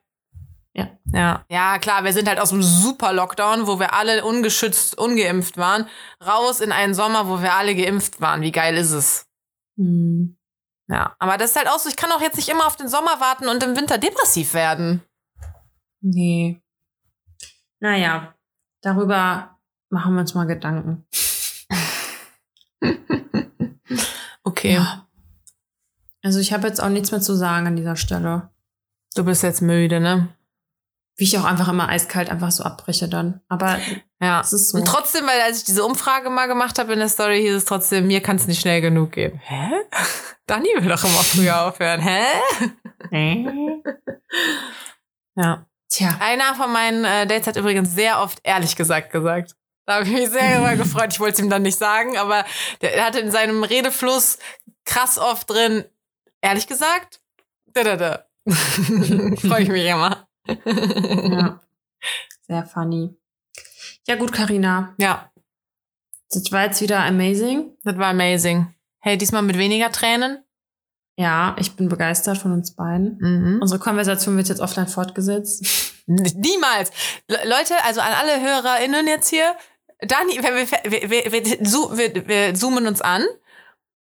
[0.72, 0.88] Ja.
[1.12, 1.44] Ja.
[1.48, 5.86] Ja, klar, wir sind halt aus dem super Lockdown, wo wir alle ungeschützt, ungeimpft waren,
[6.26, 8.40] raus in einen Sommer, wo wir alle geimpft waren.
[8.40, 9.26] Wie geil ist es?
[9.76, 10.36] Hm.
[10.88, 12.88] Ja, aber das ist halt auch so, ich kann auch jetzt nicht immer auf den
[12.88, 15.02] Sommer warten und im Winter depressiv werden.
[16.00, 16.62] Nee.
[17.80, 18.34] Naja,
[18.82, 19.58] darüber
[19.90, 21.06] machen wir uns mal Gedanken.
[24.46, 24.74] Okay.
[24.74, 25.06] Ja.
[26.22, 28.50] Also ich habe jetzt auch nichts mehr zu sagen an dieser Stelle.
[29.14, 30.28] Du bist jetzt müde, ne?
[31.16, 33.40] Wie ich auch einfach immer eiskalt einfach so abbreche dann.
[33.48, 33.78] Aber
[34.20, 34.42] Ja.
[34.42, 34.78] so.
[34.78, 37.64] Und trotzdem, weil als ich diese Umfrage mal gemacht habe in der Story, hieß es
[37.64, 39.40] trotzdem, mir kann es nicht schnell genug gehen.
[39.44, 39.70] Hä?
[40.46, 42.00] Dani will doch immer früher aufhören.
[42.00, 42.24] Hä?
[43.10, 43.44] Äh?
[45.34, 45.66] Ja.
[45.88, 46.16] Tja.
[46.20, 49.54] Einer von meinen äh, Dates hat übrigens sehr oft ehrlich gesagt gesagt.
[49.86, 51.12] Da habe ich mich sehr darüber gefreut.
[51.12, 52.44] Ich wollte es ihm dann nicht sagen, aber
[52.80, 54.38] der, er hatte in seinem Redefluss
[54.84, 55.84] krass oft drin,
[56.40, 57.20] ehrlich gesagt,
[57.66, 58.26] da, da, da.
[58.48, 60.28] Freue ich mich immer.
[60.46, 61.60] Ja.
[62.46, 63.16] Sehr funny.
[64.06, 64.94] Ja gut, Karina.
[64.98, 65.30] ja,
[66.30, 67.70] Das war jetzt wieder amazing.
[67.84, 68.72] das war amazing.
[69.00, 70.42] Hey, diesmal mit weniger Tränen.
[71.18, 73.18] Ja, ich bin begeistert von uns beiden.
[73.20, 73.58] Mhm.
[73.62, 75.64] Unsere Konversation wird jetzt offline fortgesetzt.
[76.06, 76.90] Niemals.
[77.28, 79.56] Le Leute, also an alle HörerInnen jetzt hier,
[80.00, 83.24] Dani, wenn wir, wir, wir, wir, zo- wir, wir zoomen uns an,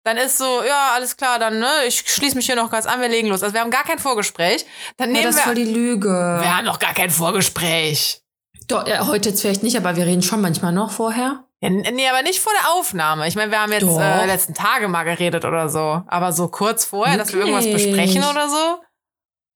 [0.02, 3.00] dann ist so, ja, alles klar, dann, ne, ich schließe mich hier noch ganz an,
[3.00, 3.42] wir legen los.
[3.44, 4.66] Also wir haben gar kein Vorgespräch.
[4.96, 6.08] Dann Ja, nehmen das ist voll die Lüge.
[6.08, 8.23] wir haben noch gar kein Vorgespräch.
[8.68, 11.44] Doch, ja, heute jetzt vielleicht nicht, aber wir reden schon manchmal noch vorher.
[11.60, 13.26] Ja, nee, aber nicht vor der Aufnahme.
[13.28, 14.00] Ich meine, wir haben jetzt Doch.
[14.00, 16.02] äh, letzten Tage mal geredet oder so.
[16.06, 17.86] Aber so kurz vorher, dass wir irgendwas Wirklich?
[17.86, 18.78] besprechen oder so.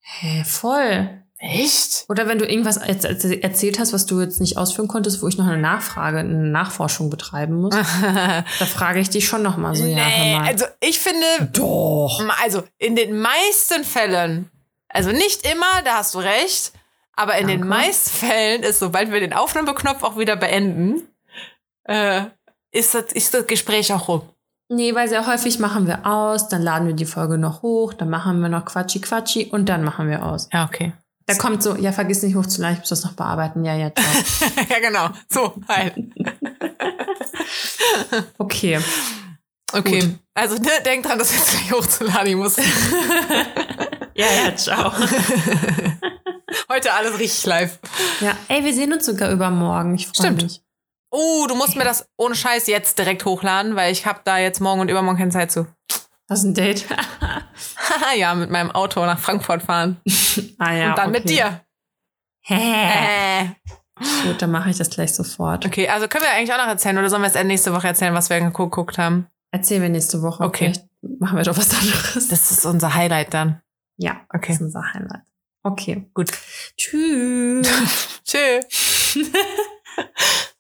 [0.00, 1.22] Hä, voll.
[1.40, 2.04] Echt?
[2.08, 5.28] Oder wenn du irgendwas erz- erz- erzählt hast, was du jetzt nicht ausführen konntest, wo
[5.28, 9.74] ich noch eine Nachfrage, eine Nachforschung betreiben muss, da frage ich dich schon noch mal
[9.76, 10.48] so, ja, nee, mal.
[10.48, 12.20] also ich finde, Doch.
[12.42, 14.50] Also in den meisten Fällen,
[14.88, 16.72] also nicht immer, da hast du recht,
[17.18, 17.74] aber in den Danke.
[17.74, 21.02] meisten Fällen ist, sobald wir den Aufnahmeknopf auch wieder beenden,
[21.82, 22.26] äh,
[22.70, 24.22] ist, das, ist das Gespräch auch rum.
[24.68, 28.08] Nee, weil sehr häufig machen wir aus, dann laden wir die Folge noch hoch, dann
[28.08, 30.48] machen wir noch Quatschi Quatschi und dann machen wir aus.
[30.52, 30.92] Ja, okay.
[31.26, 33.64] Da kommt so, ja, vergiss nicht hochzuladen, ich muss das noch bearbeiten.
[33.64, 34.06] Ja, ja, ciao.
[34.70, 35.08] ja, genau.
[35.28, 35.94] So, halt.
[38.38, 38.80] Okay.
[39.72, 40.00] Okay.
[40.00, 40.18] Gut.
[40.34, 42.28] Also ne, denk dran, das jetzt gleich hochzuladen.
[42.28, 42.56] Ich muss
[44.14, 44.92] Ja, ja, ciao.
[46.68, 47.78] Heute alles richtig live.
[48.20, 49.94] Ja, ey, wir sehen uns sogar übermorgen.
[49.94, 50.42] Ich freue Stimmt.
[50.42, 50.62] mich.
[51.10, 54.60] Oh, du musst mir das ohne Scheiß jetzt direkt hochladen, weil ich habe da jetzt
[54.60, 55.66] morgen und übermorgen keine Zeit zu.
[56.28, 56.86] Was ist ein Date?
[58.16, 60.00] Ja, mit meinem Auto nach Frankfurt fahren.
[60.58, 60.90] ah ja.
[60.90, 61.34] und dann mit okay.
[61.34, 61.60] dir.
[62.42, 63.56] Hä?
[64.24, 65.66] Gut, dann mache ich das gleich sofort.
[65.66, 68.14] Okay, also können wir eigentlich auch noch erzählen oder sollen wir es nächste Woche erzählen,
[68.14, 69.26] was wir geguckt haben?
[69.50, 70.44] Erzählen wir nächste Woche.
[70.44, 70.72] Okay.
[70.72, 70.86] Vielleicht
[71.20, 72.28] machen wir doch was anderes.
[72.28, 73.60] Das ist unser Highlight dann.
[73.96, 74.48] ja, Okay.
[74.52, 75.22] das ist unser Highlight.
[75.62, 76.30] Okay, gut.
[76.76, 77.68] Tschüss.
[78.24, 79.18] Tschüss.